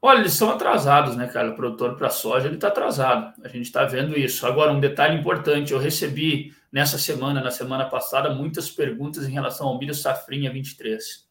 Olha, 0.00 0.20
eles 0.20 0.32
estão 0.32 0.50
atrasados, 0.50 1.16
né, 1.16 1.26
cara? 1.26 1.50
O 1.50 1.56
produtor 1.56 1.96
para 1.96 2.08
soja 2.08 2.46
ele 2.46 2.54
está 2.54 2.68
atrasado. 2.68 3.34
A 3.42 3.48
gente 3.48 3.64
está 3.64 3.84
vendo 3.84 4.16
isso. 4.16 4.46
Agora, 4.46 4.72
um 4.72 4.78
detalhe 4.78 5.18
importante: 5.18 5.72
eu 5.72 5.78
recebi 5.78 6.54
nessa 6.70 6.96
semana, 6.96 7.40
na 7.40 7.50
semana 7.50 7.84
passada, 7.84 8.32
muitas 8.32 8.70
perguntas 8.70 9.26
em 9.26 9.32
relação 9.32 9.66
ao 9.66 9.76
milho 9.76 9.94
safrinha 9.94 10.52
23. 10.52 11.27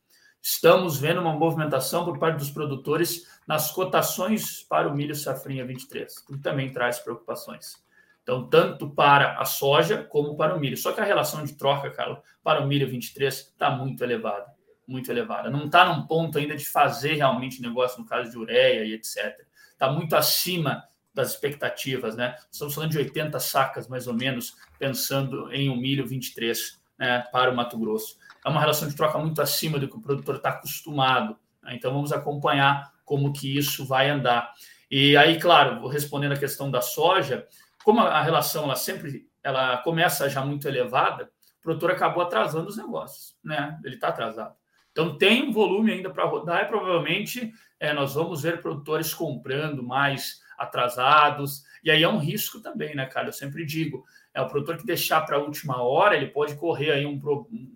Estamos 0.50 0.98
vendo 0.98 1.20
uma 1.20 1.34
movimentação 1.34 2.06
por 2.06 2.18
parte 2.18 2.38
dos 2.38 2.50
produtores 2.50 3.28
nas 3.46 3.70
cotações 3.70 4.64
para 4.64 4.88
o 4.88 4.96
milho 4.96 5.14
safrinha 5.14 5.66
23, 5.66 6.20
que 6.20 6.38
também 6.38 6.72
traz 6.72 7.00
preocupações. 7.00 7.84
Então, 8.24 8.48
tanto 8.48 8.90
para 8.90 9.38
a 9.38 9.44
soja 9.44 10.06
como 10.06 10.38
para 10.38 10.56
o 10.56 10.60
milho. 10.60 10.78
Só 10.78 10.94
que 10.94 11.02
a 11.02 11.04
relação 11.04 11.44
de 11.44 11.52
troca, 11.58 11.92
Carlos, 11.92 12.20
para 12.42 12.62
o 12.62 12.66
milho 12.66 12.90
23 12.90 13.36
está 13.36 13.70
muito 13.70 14.02
elevada. 14.02 14.46
Muito 14.88 15.12
elevada. 15.12 15.50
Não 15.50 15.66
está 15.66 15.84
num 15.84 16.08
ponto 16.08 16.38
ainda 16.38 16.56
de 16.56 16.64
fazer 16.64 17.16
realmente 17.16 17.62
negócio, 17.62 18.00
no 18.00 18.06
caso 18.06 18.32
de 18.32 18.38
ureia 18.38 18.86
e 18.86 18.94
etc. 18.94 19.46
Está 19.74 19.92
muito 19.92 20.16
acima 20.16 20.88
das 21.14 21.32
expectativas, 21.32 22.16
né? 22.16 22.38
Estamos 22.50 22.74
falando 22.74 22.92
de 22.92 23.00
80 23.00 23.38
sacas, 23.42 23.90
mais 23.90 24.08
ou 24.08 24.14
menos, 24.14 24.56
pensando 24.80 25.52
em 25.52 25.70
um 25.70 25.76
milho 25.76 26.08
23 26.08 26.82
né, 26.98 27.28
para 27.34 27.52
o 27.52 27.56
Mato 27.56 27.78
Grosso. 27.78 28.18
É 28.48 28.50
uma 28.50 28.62
relação 28.62 28.88
de 28.88 28.96
troca 28.96 29.18
muito 29.18 29.42
acima 29.42 29.78
do 29.78 29.90
que 29.90 29.98
o 29.98 30.02
produtor 30.02 30.38
está 30.38 30.50
acostumado. 30.50 31.38
Né? 31.62 31.76
Então, 31.76 31.94
vamos 31.94 32.14
acompanhar 32.14 32.94
como 33.04 33.34
que 33.34 33.58
isso 33.58 33.86
vai 33.86 34.10
andar. 34.10 34.54
E 34.90 35.18
aí, 35.18 35.38
claro, 35.38 35.86
respondendo 35.88 36.32
a 36.32 36.38
questão 36.38 36.72
da 36.72 36.80
soja, 36.80 37.46
como 37.84 38.00
a 38.00 38.22
relação 38.22 38.64
ela 38.64 38.76
sempre 38.76 39.28
ela 39.44 39.78
começa 39.78 40.30
já 40.30 40.44
muito 40.46 40.68
elevada, 40.68 41.30
o 41.60 41.62
produtor 41.62 41.92
acabou 41.92 42.24
atrasando 42.24 42.70
os 42.70 42.78
negócios, 42.78 43.36
né? 43.44 43.78
Ele 43.84 43.96
está 43.96 44.10
atrasado. 44.10 44.56
Então 44.92 45.18
tem 45.18 45.44
um 45.44 45.52
volume 45.52 45.92
ainda 45.92 46.10
para 46.10 46.26
rodar 46.26 46.64
e 46.64 46.68
provavelmente 46.68 47.54
é, 47.80 47.94
nós 47.94 48.16
vamos 48.16 48.42
ver 48.42 48.62
produtores 48.62 49.14
comprando 49.14 49.84
mais 49.84 50.42
atrasados. 50.58 51.64
E 51.84 51.92
aí 51.92 52.04
é 52.04 52.10
um 52.10 52.18
risco 52.18 52.60
também, 52.60 52.96
né, 52.96 53.06
cara? 53.06 53.28
Eu 53.28 53.34
sempre 53.34 53.66
digo, 53.66 54.04
é 54.34 54.42
o 54.42 54.48
produtor 54.48 54.78
que 54.78 54.86
deixar 54.86 55.22
para 55.22 55.38
a 55.38 55.42
última 55.42 55.82
hora, 55.82 56.16
ele 56.16 56.28
pode 56.28 56.56
correr 56.56 56.92
aí 56.92 57.06
um, 57.06 57.20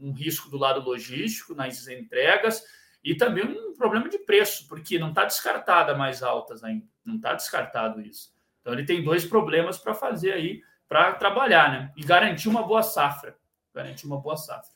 um 0.02 0.12
risco 0.12 0.50
do 0.50 0.58
lado 0.58 0.82
logístico 0.82 1.54
nas 1.54 1.88
entregas 1.88 2.64
e 3.04 3.16
também 3.16 3.46
um 3.46 3.74
problema 3.74 4.08
de 4.10 4.20
preço, 4.20 4.68
porque 4.68 5.00
não 5.00 5.10
está 5.10 5.26
descartada 5.26 5.96
mais 5.96 6.22
altas 6.22 6.64
ainda. 6.64 6.86
Não 7.04 7.16
está 7.16 7.34
descartado 7.34 8.00
isso. 8.02 8.32
Então 8.62 8.74
ele 8.74 8.86
tem 8.86 9.04
dois 9.04 9.26
problemas 9.26 9.78
para 9.78 9.94
fazer 9.94 10.34
aí, 10.34 10.62
para 10.88 11.14
trabalhar, 11.14 11.72
né? 11.72 11.92
E 11.98 12.04
garantir 12.04 12.48
uma 12.48 12.64
boa 12.64 12.84
safra. 12.84 13.36
Garantir 13.74 14.06
uma 14.06 14.20
boa 14.20 14.38
safra. 14.38 14.71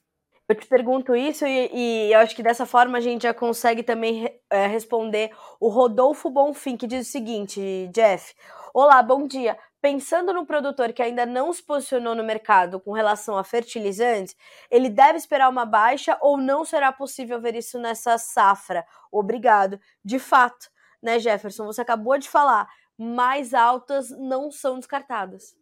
Eu 0.47 0.53
te 0.53 0.67
pergunto 0.67 1.15
isso 1.15 1.43
e, 1.43 1.71
e, 1.73 2.13
eu 2.13 2.19
acho 2.19 2.35
que 2.35 2.43
dessa 2.43 2.67
forma 2.67 2.99
a 2.99 3.01
gente 3.01 3.23
já 3.23 3.33
consegue 3.33 3.81
também 3.81 4.31
é, 4.47 4.67
responder 4.67 5.31
o 5.59 5.69
Rodolfo 5.69 6.29
Bonfim, 6.29 6.77
que 6.77 6.85
diz 6.85 7.07
o 7.07 7.11
seguinte, 7.11 7.89
Jeff. 7.91 8.35
Olá, 8.71 9.01
bom 9.01 9.25
dia. 9.25 9.57
Pensando 9.81 10.31
no 10.31 10.45
produtor 10.45 10.93
que 10.93 11.01
ainda 11.01 11.25
não 11.25 11.51
se 11.51 11.63
posicionou 11.63 12.13
no 12.13 12.23
mercado 12.23 12.79
com 12.79 12.91
relação 12.91 13.35
a 13.39 13.43
fertilizantes, 13.43 14.35
ele 14.69 14.87
deve 14.87 15.17
esperar 15.17 15.49
uma 15.49 15.65
baixa 15.65 16.15
ou 16.21 16.37
não 16.37 16.63
será 16.63 16.91
possível 16.91 17.41
ver 17.41 17.55
isso 17.55 17.79
nessa 17.79 18.15
safra? 18.19 18.85
Obrigado. 19.11 19.79
De 20.03 20.19
fato, 20.19 20.69
né, 21.01 21.17
Jefferson? 21.17 21.65
Você 21.65 21.81
acabou 21.81 22.19
de 22.19 22.29
falar, 22.29 22.67
mais 22.95 23.51
altas 23.51 24.11
não 24.11 24.51
são 24.51 24.77
descartadas. 24.77 25.55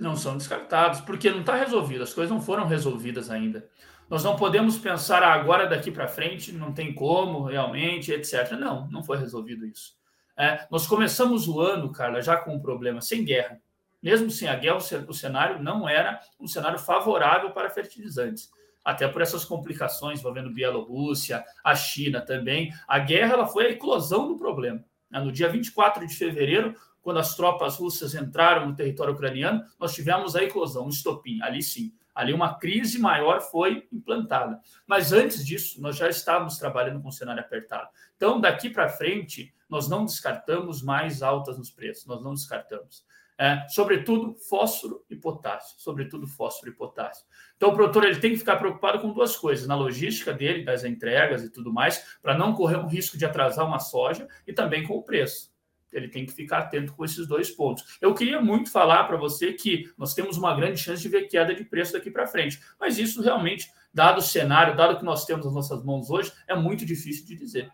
Não 0.00 0.16
são 0.16 0.36
descartadas, 0.36 1.00
porque 1.00 1.30
não 1.30 1.40
está 1.40 1.54
resolvido, 1.54 2.02
as 2.02 2.12
coisas 2.12 2.30
não 2.30 2.42
foram 2.42 2.66
resolvidas 2.66 3.30
ainda. 3.30 3.68
Nós 4.08 4.22
não 4.22 4.36
podemos 4.36 4.78
pensar 4.78 5.22
ah, 5.22 5.32
agora 5.32 5.66
daqui 5.66 5.90
para 5.90 6.06
frente, 6.06 6.52
não 6.52 6.72
tem 6.72 6.94
como 6.94 7.42
realmente, 7.42 8.12
etc. 8.12 8.52
Não, 8.52 8.88
não 8.88 9.02
foi 9.02 9.18
resolvido 9.18 9.66
isso. 9.66 9.96
É, 10.36 10.66
nós 10.70 10.86
começamos 10.86 11.48
o 11.48 11.60
ano, 11.60 11.90
Carla, 11.90 12.22
já 12.22 12.36
com 12.36 12.54
um 12.54 12.60
problema, 12.60 13.00
sem 13.00 13.24
guerra. 13.24 13.60
Mesmo 14.00 14.30
sem 14.30 14.46
a 14.46 14.54
guerra, 14.54 14.78
o 15.08 15.14
cenário 15.14 15.60
não 15.60 15.88
era 15.88 16.20
um 16.38 16.46
cenário 16.46 16.78
favorável 16.78 17.50
para 17.50 17.70
fertilizantes. 17.70 18.50
Até 18.84 19.08
por 19.08 19.20
essas 19.20 19.44
complicações 19.44 20.20
envolvendo 20.20 20.52
Bielorrússia, 20.52 21.44
a 21.64 21.74
China 21.74 22.20
também. 22.20 22.72
A 22.86 23.00
guerra 23.00 23.32
ela 23.32 23.46
foi 23.46 23.66
a 23.66 23.70
eclosão 23.70 24.28
do 24.28 24.36
problema. 24.36 24.84
Né? 25.10 25.18
No 25.18 25.32
dia 25.32 25.48
24 25.48 26.06
de 26.06 26.14
fevereiro, 26.14 26.76
quando 27.02 27.18
as 27.18 27.34
tropas 27.34 27.76
russas 27.76 28.14
entraram 28.14 28.68
no 28.68 28.76
território 28.76 29.14
ucraniano, 29.14 29.64
nós 29.80 29.92
tivemos 29.92 30.36
a 30.36 30.44
eclosão, 30.44 30.86
um 30.86 30.90
estopim. 30.90 31.42
Ali 31.42 31.62
sim, 31.62 31.92
ali 32.16 32.32
uma 32.32 32.58
crise 32.58 32.98
maior 32.98 33.40
foi 33.42 33.86
implantada. 33.92 34.58
Mas 34.86 35.12
antes 35.12 35.44
disso, 35.44 35.80
nós 35.82 35.96
já 35.96 36.08
estávamos 36.08 36.56
trabalhando 36.56 37.00
com 37.02 37.08
um 37.08 37.12
cenário 37.12 37.42
apertado. 37.42 37.88
Então, 38.16 38.40
daqui 38.40 38.70
para 38.70 38.88
frente, 38.88 39.54
nós 39.68 39.86
não 39.86 40.06
descartamos 40.06 40.82
mais 40.82 41.22
altas 41.22 41.58
nos 41.58 41.70
preços, 41.70 42.06
nós 42.06 42.22
não 42.22 42.32
descartamos. 42.32 43.04
É, 43.38 43.68
sobretudo 43.68 44.34
fósforo 44.48 45.04
e 45.10 45.14
potássio, 45.14 45.76
sobretudo 45.78 46.26
fósforo 46.26 46.72
e 46.72 46.74
potássio. 46.74 47.26
Então 47.54 47.68
o 47.68 47.74
produtor 47.74 48.04
ele 48.04 48.18
tem 48.18 48.30
que 48.30 48.38
ficar 48.38 48.56
preocupado 48.56 48.98
com 48.98 49.12
duas 49.12 49.36
coisas, 49.36 49.66
na 49.66 49.74
logística 49.74 50.32
dele, 50.32 50.64
das 50.64 50.84
entregas 50.84 51.44
e 51.44 51.50
tudo 51.50 51.70
mais, 51.70 52.18
para 52.22 52.36
não 52.36 52.54
correr 52.54 52.78
um 52.78 52.86
risco 52.86 53.18
de 53.18 53.26
atrasar 53.26 53.66
uma 53.66 53.78
soja 53.78 54.26
e 54.46 54.54
também 54.54 54.86
com 54.86 54.94
o 54.94 55.02
preço. 55.02 55.54
Ele 55.98 56.08
tem 56.08 56.26
que 56.26 56.32
ficar 56.32 56.58
atento 56.58 56.94
com 56.94 57.04
esses 57.04 57.26
dois 57.26 57.50
pontos. 57.50 57.98
Eu 58.00 58.14
queria 58.14 58.40
muito 58.40 58.70
falar 58.70 59.04
para 59.04 59.16
você 59.16 59.52
que 59.52 59.90
nós 59.96 60.14
temos 60.14 60.36
uma 60.36 60.54
grande 60.54 60.78
chance 60.78 61.02
de 61.02 61.08
ver 61.08 61.28
queda 61.28 61.54
de 61.54 61.64
preço 61.64 61.92
daqui 61.92 62.10
para 62.10 62.26
frente, 62.26 62.60
mas 62.78 62.98
isso 62.98 63.22
realmente, 63.22 63.70
dado 63.92 64.18
o 64.18 64.22
cenário, 64.22 64.76
dado 64.76 64.98
que 64.98 65.04
nós 65.04 65.24
temos 65.24 65.44
nas 65.44 65.54
nossas 65.54 65.84
mãos 65.84 66.10
hoje, 66.10 66.32
é 66.46 66.54
muito 66.54 66.84
difícil 66.84 67.26
de 67.26 67.36
dizer. 67.36 67.70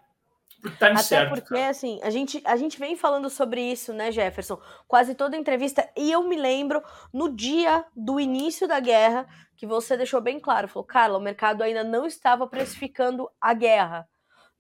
Porque 0.63 0.77
tá 0.77 0.93
Até 0.93 1.27
porque, 1.27 1.55
cara. 1.55 1.71
assim, 1.71 1.99
a 2.05 2.11
gente, 2.11 2.41
a 2.45 2.55
gente 2.55 2.79
vem 2.79 2.95
falando 2.97 3.29
sobre 3.29 3.61
isso, 3.61 3.93
né, 3.93 4.13
Jefferson? 4.13 4.61
Quase 4.87 5.13
toda 5.17 5.37
entrevista. 5.37 5.89
E 5.97 6.13
eu 6.13 6.23
me 6.23 6.37
lembro, 6.37 6.81
no 7.13 7.35
dia 7.35 7.85
do 7.97 8.21
início 8.21 8.69
da 8.69 8.79
guerra, 8.79 9.27
que 9.57 9.67
você 9.67 9.97
deixou 9.97 10.21
bem 10.21 10.39
claro. 10.39 10.69
Falou, 10.69 10.87
Carla, 10.87 11.19
o 11.19 11.21
mercado 11.21 11.63
ainda 11.63 11.83
não 11.83 12.07
estava 12.07 12.47
precificando 12.47 13.29
a 13.41 13.53
guerra, 13.53 14.09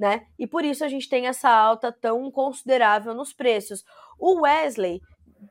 né? 0.02 0.26
E 0.36 0.48
por 0.48 0.64
isso 0.64 0.84
a 0.84 0.88
gente 0.88 1.08
tem 1.08 1.28
essa 1.28 1.48
alta 1.48 1.92
tão 1.92 2.28
considerável 2.28 3.14
nos 3.14 3.32
preços. 3.32 3.84
O 4.18 4.40
Wesley 4.40 5.00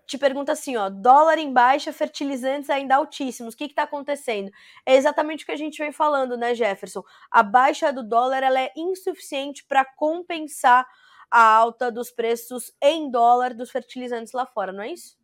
te 0.05 0.17
pergunta 0.17 0.51
assim, 0.51 0.75
ó, 0.75 0.89
dólar 0.89 1.37
em 1.37 1.53
baixa, 1.53 1.93
fertilizantes 1.93 2.69
ainda 2.69 2.97
altíssimos. 2.97 3.53
O 3.53 3.57
que 3.57 3.63
está 3.63 3.83
acontecendo? 3.83 4.51
É 4.85 4.97
exatamente 4.97 5.45
o 5.45 5.45
que 5.45 5.53
a 5.53 5.57
gente 5.57 5.77
vem 5.77 5.93
falando, 5.93 6.35
né, 6.35 6.53
Jefferson? 6.53 7.01
A 7.31 7.41
baixa 7.41 7.93
do 7.93 8.03
dólar 8.03 8.43
ela 8.43 8.59
é 8.59 8.73
insuficiente 8.75 9.63
para 9.63 9.85
compensar 9.85 10.85
a 11.31 11.41
alta 11.41 11.89
dos 11.89 12.11
preços 12.11 12.73
em 12.81 13.09
dólar 13.09 13.53
dos 13.53 13.71
fertilizantes 13.71 14.33
lá 14.33 14.45
fora, 14.45 14.73
não 14.73 14.83
é 14.83 14.91
isso? 14.91 15.15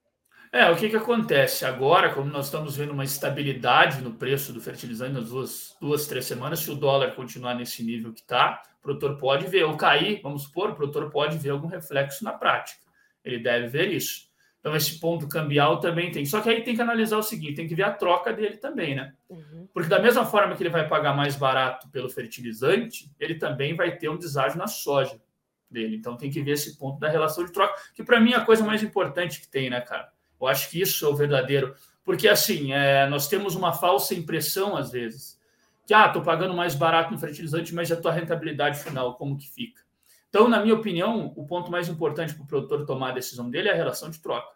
É, 0.51 0.69
o 0.69 0.75
que, 0.75 0.89
que 0.89 0.95
acontece? 0.95 1.65
Agora, 1.65 2.13
como 2.13 2.29
nós 2.29 2.45
estamos 2.45 2.75
vendo 2.75 2.91
uma 2.91 3.03
estabilidade 3.03 4.01
no 4.01 4.13
preço 4.13 4.53
do 4.53 4.61
fertilizante 4.61 5.13
nas 5.13 5.29
duas, 5.29 5.75
duas 5.79 6.07
três 6.07 6.25
semanas, 6.25 6.59
se 6.59 6.71
o 6.71 6.75
dólar 6.75 7.15
continuar 7.15 7.55
nesse 7.55 7.83
nível 7.83 8.13
que 8.13 8.21
está, 8.21 8.61
o 8.79 8.81
produtor 8.81 9.17
pode 9.17 9.47
ver, 9.47 9.63
ou 9.65 9.75
cair, 9.75 10.21
vamos 10.21 10.43
supor, 10.43 10.71
o 10.71 10.75
produtor 10.75 11.09
pode 11.09 11.37
ver 11.37 11.49
algum 11.49 11.67
reflexo 11.67 12.23
na 12.23 12.31
prática. 12.31 12.81
Ele 13.23 13.39
deve 13.39 13.67
ver 13.67 13.91
isso. 13.91 14.27
Então, 14.59 14.75
esse 14.75 14.99
ponto 14.99 15.27
cambial 15.27 15.79
também 15.79 16.11
tem. 16.11 16.25
Só 16.25 16.41
que 16.41 16.49
aí 16.49 16.61
tem 16.61 16.75
que 16.75 16.81
analisar 16.81 17.17
o 17.17 17.23
seguinte: 17.23 17.55
tem 17.55 17.67
que 17.67 17.75
ver 17.75 17.83
a 17.83 17.91
troca 17.91 18.33
dele 18.33 18.57
também, 18.57 18.95
né? 18.95 19.13
Uhum. 19.29 19.67
Porque, 19.73 19.87
da 19.87 19.99
mesma 19.99 20.25
forma 20.25 20.55
que 20.55 20.63
ele 20.63 20.69
vai 20.69 20.87
pagar 20.87 21.15
mais 21.15 21.35
barato 21.35 21.89
pelo 21.89 22.09
fertilizante, 22.09 23.11
ele 23.19 23.35
também 23.35 23.75
vai 23.75 23.95
ter 23.95 24.09
um 24.09 24.17
deságio 24.17 24.57
na 24.57 24.67
soja 24.67 25.21
dele. 25.69 25.95
Então, 25.95 26.17
tem 26.17 26.29
que 26.29 26.41
ver 26.41 26.51
esse 26.51 26.77
ponto 26.77 26.99
da 26.99 27.09
relação 27.09 27.45
de 27.45 27.51
troca, 27.51 27.79
que 27.93 28.03
para 28.03 28.19
mim 28.19 28.33
é 28.33 28.35
a 28.35 28.45
coisa 28.45 28.63
mais 28.63 28.81
importante 28.81 29.39
que 29.39 29.47
tem, 29.47 29.69
né, 29.69 29.79
cara? 29.81 30.11
Eu 30.39 30.47
acho 30.47 30.69
que 30.69 30.81
isso 30.81 31.05
é 31.05 31.09
o 31.09 31.15
verdadeiro. 31.15 31.75
Porque, 32.03 32.27
assim, 32.27 32.71
é, 32.71 33.07
nós 33.07 33.27
temos 33.27 33.55
uma 33.55 33.73
falsa 33.73 34.13
impressão, 34.13 34.77
às 34.77 34.91
vezes, 34.91 35.37
que, 35.85 35.93
ah, 35.93 36.07
estou 36.07 36.21
pagando 36.21 36.53
mais 36.53 36.73
barato 36.73 37.11
no 37.11 37.19
fertilizante, 37.19 37.73
mas 37.73 37.91
a 37.91 37.95
tua 37.95 38.11
rentabilidade 38.11 38.79
final, 38.79 39.15
como 39.15 39.37
que 39.37 39.49
fica? 39.49 39.81
Então, 40.29 40.47
na 40.47 40.61
minha 40.61 40.75
opinião, 40.75 41.33
o 41.35 41.45
ponto 41.45 41.71
mais 41.71 41.89
importante 41.89 42.33
para 42.33 42.43
o 42.43 42.47
produtor 42.47 42.85
tomar 42.85 43.09
a 43.09 43.13
decisão 43.13 43.49
dele 43.49 43.69
é 43.69 43.73
a 43.73 43.75
relação 43.75 44.09
de 44.09 44.19
troca. 44.19 44.55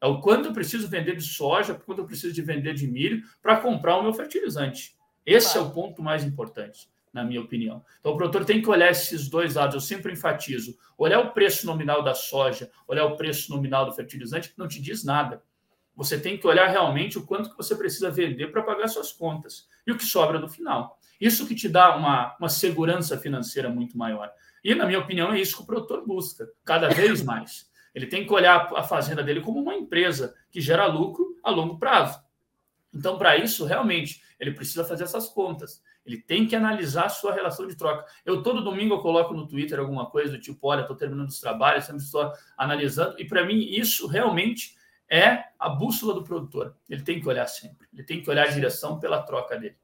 É 0.00 0.06
o 0.06 0.20
quanto 0.20 0.48
eu 0.48 0.52
preciso 0.52 0.88
vender 0.88 1.16
de 1.16 1.22
soja, 1.22 1.74
quanto 1.74 2.00
eu 2.00 2.06
preciso 2.06 2.32
de 2.32 2.40
vender 2.40 2.74
de 2.74 2.86
milho 2.86 3.22
para 3.42 3.58
comprar 3.58 3.98
o 3.98 4.02
meu 4.02 4.14
fertilizante. 4.14 4.96
Esse 5.26 5.52
claro. 5.52 5.66
é 5.66 5.70
o 5.70 5.74
ponto 5.74 6.02
mais 6.02 6.24
importante. 6.24 6.88
Na 7.12 7.24
minha 7.24 7.40
opinião. 7.40 7.84
Então, 7.98 8.12
o 8.12 8.16
produtor 8.16 8.44
tem 8.44 8.62
que 8.62 8.68
olhar 8.68 8.90
esses 8.90 9.28
dois 9.28 9.54
lados, 9.54 9.74
eu 9.74 9.80
sempre 9.80 10.12
enfatizo. 10.12 10.76
Olhar 10.96 11.20
o 11.20 11.32
preço 11.32 11.66
nominal 11.66 12.02
da 12.02 12.14
soja, 12.14 12.70
olhar 12.86 13.04
o 13.04 13.16
preço 13.16 13.50
nominal 13.50 13.86
do 13.86 13.92
fertilizante, 13.92 14.52
não 14.56 14.68
te 14.68 14.80
diz 14.80 15.04
nada. 15.04 15.42
Você 15.96 16.18
tem 16.18 16.38
que 16.38 16.46
olhar 16.46 16.68
realmente 16.68 17.18
o 17.18 17.26
quanto 17.26 17.50
que 17.50 17.56
você 17.56 17.74
precisa 17.74 18.10
vender 18.10 18.52
para 18.52 18.62
pagar 18.62 18.88
suas 18.88 19.12
contas 19.12 19.68
e 19.86 19.92
o 19.92 19.96
que 19.96 20.04
sobra 20.04 20.38
no 20.38 20.48
final. 20.48 20.98
Isso 21.20 21.46
que 21.46 21.54
te 21.54 21.68
dá 21.68 21.94
uma, 21.96 22.34
uma 22.38 22.48
segurança 22.48 23.18
financeira 23.18 23.68
muito 23.68 23.98
maior. 23.98 24.32
E, 24.64 24.74
na 24.74 24.86
minha 24.86 24.98
opinião, 24.98 25.32
é 25.32 25.40
isso 25.40 25.56
que 25.56 25.62
o 25.62 25.66
produtor 25.66 26.06
busca, 26.06 26.48
cada 26.64 26.88
vez 26.88 27.22
mais. 27.22 27.68
Ele 27.94 28.06
tem 28.06 28.24
que 28.24 28.32
olhar 28.32 28.70
a 28.74 28.82
fazenda 28.82 29.22
dele 29.22 29.40
como 29.40 29.60
uma 29.60 29.74
empresa 29.74 30.34
que 30.50 30.60
gera 30.60 30.86
lucro 30.86 31.36
a 31.42 31.50
longo 31.50 31.78
prazo. 31.78 32.20
Então, 32.94 33.18
para 33.18 33.36
isso, 33.36 33.64
realmente, 33.64 34.22
ele 34.38 34.52
precisa 34.52 34.84
fazer 34.84 35.04
essas 35.04 35.28
contas. 35.28 35.82
Ele 36.04 36.18
tem 36.20 36.46
que 36.46 36.56
analisar 36.56 37.06
a 37.06 37.10
sua 37.10 37.32
relação 37.32 37.66
de 37.66 37.76
troca. 37.76 38.04
Eu, 38.24 38.42
todo 38.42 38.64
domingo, 38.64 38.94
eu 38.94 39.00
coloco 39.00 39.34
no 39.34 39.46
Twitter 39.46 39.78
alguma 39.78 40.06
coisa 40.10 40.32
do 40.32 40.40
tipo: 40.40 40.66
olha, 40.66 40.80
estou 40.82 40.96
terminando 40.96 41.28
os 41.28 41.40
trabalhos, 41.40 41.84
sempre 41.84 42.02
estou 42.02 42.32
analisando. 42.56 43.20
E, 43.20 43.24
para 43.24 43.44
mim, 43.44 43.58
isso 43.58 44.06
realmente 44.06 44.76
é 45.08 45.44
a 45.58 45.68
bússola 45.68 46.14
do 46.14 46.22
produtor. 46.22 46.76
Ele 46.88 47.02
tem 47.02 47.20
que 47.20 47.28
olhar 47.28 47.46
sempre. 47.46 47.88
Ele 47.92 48.04
tem 48.04 48.22
que 48.22 48.30
olhar 48.30 48.44
a 48.44 48.50
direção 48.50 48.98
pela 48.98 49.22
troca 49.22 49.58
dele. 49.58 49.76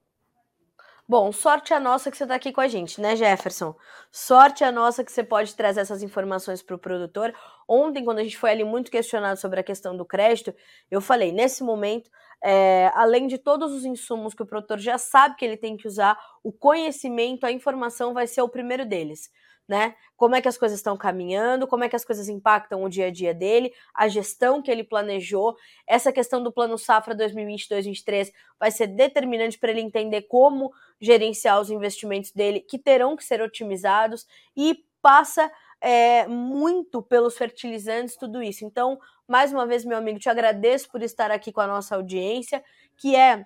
Bom, 1.08 1.30
sorte 1.30 1.72
a 1.72 1.78
nossa 1.78 2.10
que 2.10 2.16
você 2.16 2.24
está 2.24 2.34
aqui 2.34 2.50
com 2.50 2.60
a 2.60 2.66
gente, 2.66 3.00
né, 3.00 3.14
Jefferson? 3.14 3.76
Sorte 4.10 4.64
a 4.64 4.72
nossa 4.72 5.04
que 5.04 5.12
você 5.12 5.22
pode 5.22 5.54
trazer 5.54 5.80
essas 5.80 6.02
informações 6.02 6.62
para 6.62 6.74
o 6.74 6.78
produtor. 6.78 7.32
Ontem, 7.68 8.04
quando 8.04 8.18
a 8.18 8.24
gente 8.24 8.36
foi 8.36 8.50
ali 8.50 8.64
muito 8.64 8.90
questionado 8.90 9.38
sobre 9.38 9.60
a 9.60 9.62
questão 9.62 9.96
do 9.96 10.04
crédito, 10.04 10.52
eu 10.90 11.00
falei, 11.00 11.30
nesse 11.30 11.62
momento, 11.62 12.10
é, 12.46 12.92
além 12.94 13.26
de 13.26 13.38
todos 13.38 13.72
os 13.72 13.84
insumos 13.84 14.34
que 14.34 14.42
o 14.42 14.46
produtor 14.46 14.78
já 14.78 14.98
sabe 14.98 15.36
que 15.36 15.44
ele 15.44 15.56
tem 15.56 15.76
que 15.76 15.88
usar, 15.88 16.18
o 16.44 16.52
conhecimento, 16.52 17.44
a 17.44 17.50
informação 17.50 18.14
vai 18.14 18.26
ser 18.26 18.42
o 18.42 18.48
primeiro 18.48 18.86
deles 18.86 19.30
né? 19.68 19.94
Como 20.16 20.34
é 20.34 20.40
que 20.40 20.48
as 20.48 20.56
coisas 20.56 20.78
estão 20.78 20.96
caminhando, 20.96 21.66
como 21.66 21.84
é 21.84 21.88
que 21.88 21.96
as 21.96 22.04
coisas 22.04 22.28
impactam 22.28 22.82
o 22.82 22.88
dia 22.88 23.06
a 23.06 23.10
dia 23.10 23.34
dele, 23.34 23.72
a 23.94 24.08
gestão 24.08 24.62
que 24.62 24.70
ele 24.70 24.84
planejou. 24.84 25.56
Essa 25.86 26.12
questão 26.12 26.42
do 26.42 26.52
plano 26.52 26.78
Safra 26.78 27.14
2022-2023 27.14 28.32
vai 28.58 28.70
ser 28.70 28.86
determinante 28.86 29.58
para 29.58 29.70
ele 29.70 29.80
entender 29.80 30.22
como 30.22 30.72
gerenciar 31.00 31.60
os 31.60 31.70
investimentos 31.70 32.30
dele, 32.30 32.60
que 32.60 32.78
terão 32.78 33.16
que 33.16 33.24
ser 33.24 33.42
otimizados, 33.42 34.26
e 34.56 34.84
passa 35.02 35.50
é, 35.86 36.26
muito 36.26 37.00
pelos 37.00 37.38
fertilizantes, 37.38 38.16
tudo 38.16 38.42
isso. 38.42 38.64
Então, 38.64 38.98
mais 39.28 39.52
uma 39.52 39.64
vez, 39.64 39.84
meu 39.84 39.96
amigo, 39.96 40.18
te 40.18 40.28
agradeço 40.28 40.90
por 40.90 41.00
estar 41.00 41.30
aqui 41.30 41.52
com 41.52 41.60
a 41.60 41.66
nossa 41.68 41.94
audiência, 41.94 42.60
que 42.96 43.14
é 43.14 43.44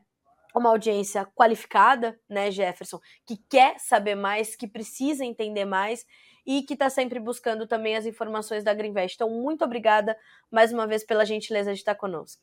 uma 0.55 0.70
audiência 0.70 1.26
qualificada, 1.35 2.18
né, 2.26 2.50
Jefferson, 2.50 2.98
que 3.26 3.37
quer 3.37 3.79
saber 3.79 4.14
mais, 4.14 4.57
que 4.57 4.66
precisa 4.66 5.22
entender 5.22 5.66
mais 5.66 6.07
e 6.46 6.62
que 6.62 6.72
está 6.72 6.88
sempre 6.88 7.20
buscando 7.20 7.66
também 7.66 7.94
as 7.94 8.07
informações 8.07 8.64
da 8.64 8.72
Greenvest. 8.72 9.16
Então, 9.16 9.29
muito 9.29 9.62
obrigada 9.62 10.16
mais 10.50 10.72
uma 10.72 10.87
vez 10.87 11.05
pela 11.05 11.26
gentileza 11.26 11.74
de 11.74 11.79
estar 11.79 11.94
conosco. 11.94 12.42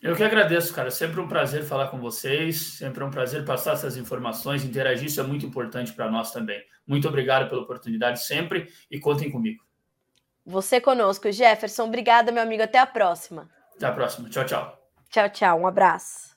Eu 0.00 0.16
que 0.16 0.24
agradeço, 0.24 0.72
cara. 0.74 0.90
Sempre 0.90 1.20
um 1.20 1.28
prazer 1.28 1.62
falar 1.62 1.88
com 1.88 2.00
vocês, 2.00 2.78
sempre 2.78 3.04
um 3.04 3.10
prazer 3.10 3.44
passar 3.44 3.74
essas 3.74 3.98
informações, 3.98 4.64
interagir, 4.64 5.08
isso 5.08 5.20
é 5.20 5.24
muito 5.24 5.44
importante 5.44 5.92
para 5.92 6.10
nós 6.10 6.32
também. 6.32 6.62
Muito 6.86 7.08
obrigado 7.08 7.48
pela 7.48 7.62
oportunidade 7.62 8.24
sempre 8.24 8.72
e 8.90 9.00
contem 9.00 9.30
comigo. 9.30 9.64
Você 10.44 10.80
conosco, 10.80 11.30
Jefferson. 11.32 11.84
Obrigada, 11.84 12.30
meu 12.30 12.42
amigo. 12.42 12.62
Até 12.62 12.78
a 12.78 12.86
próxima. 12.86 13.50
Até 13.74 13.86
a 13.86 13.92
próxima. 13.92 14.28
Tchau, 14.28 14.46
tchau. 14.46 14.90
Tchau, 15.10 15.28
tchau. 15.30 15.60
Um 15.60 15.66
abraço. 15.66 16.35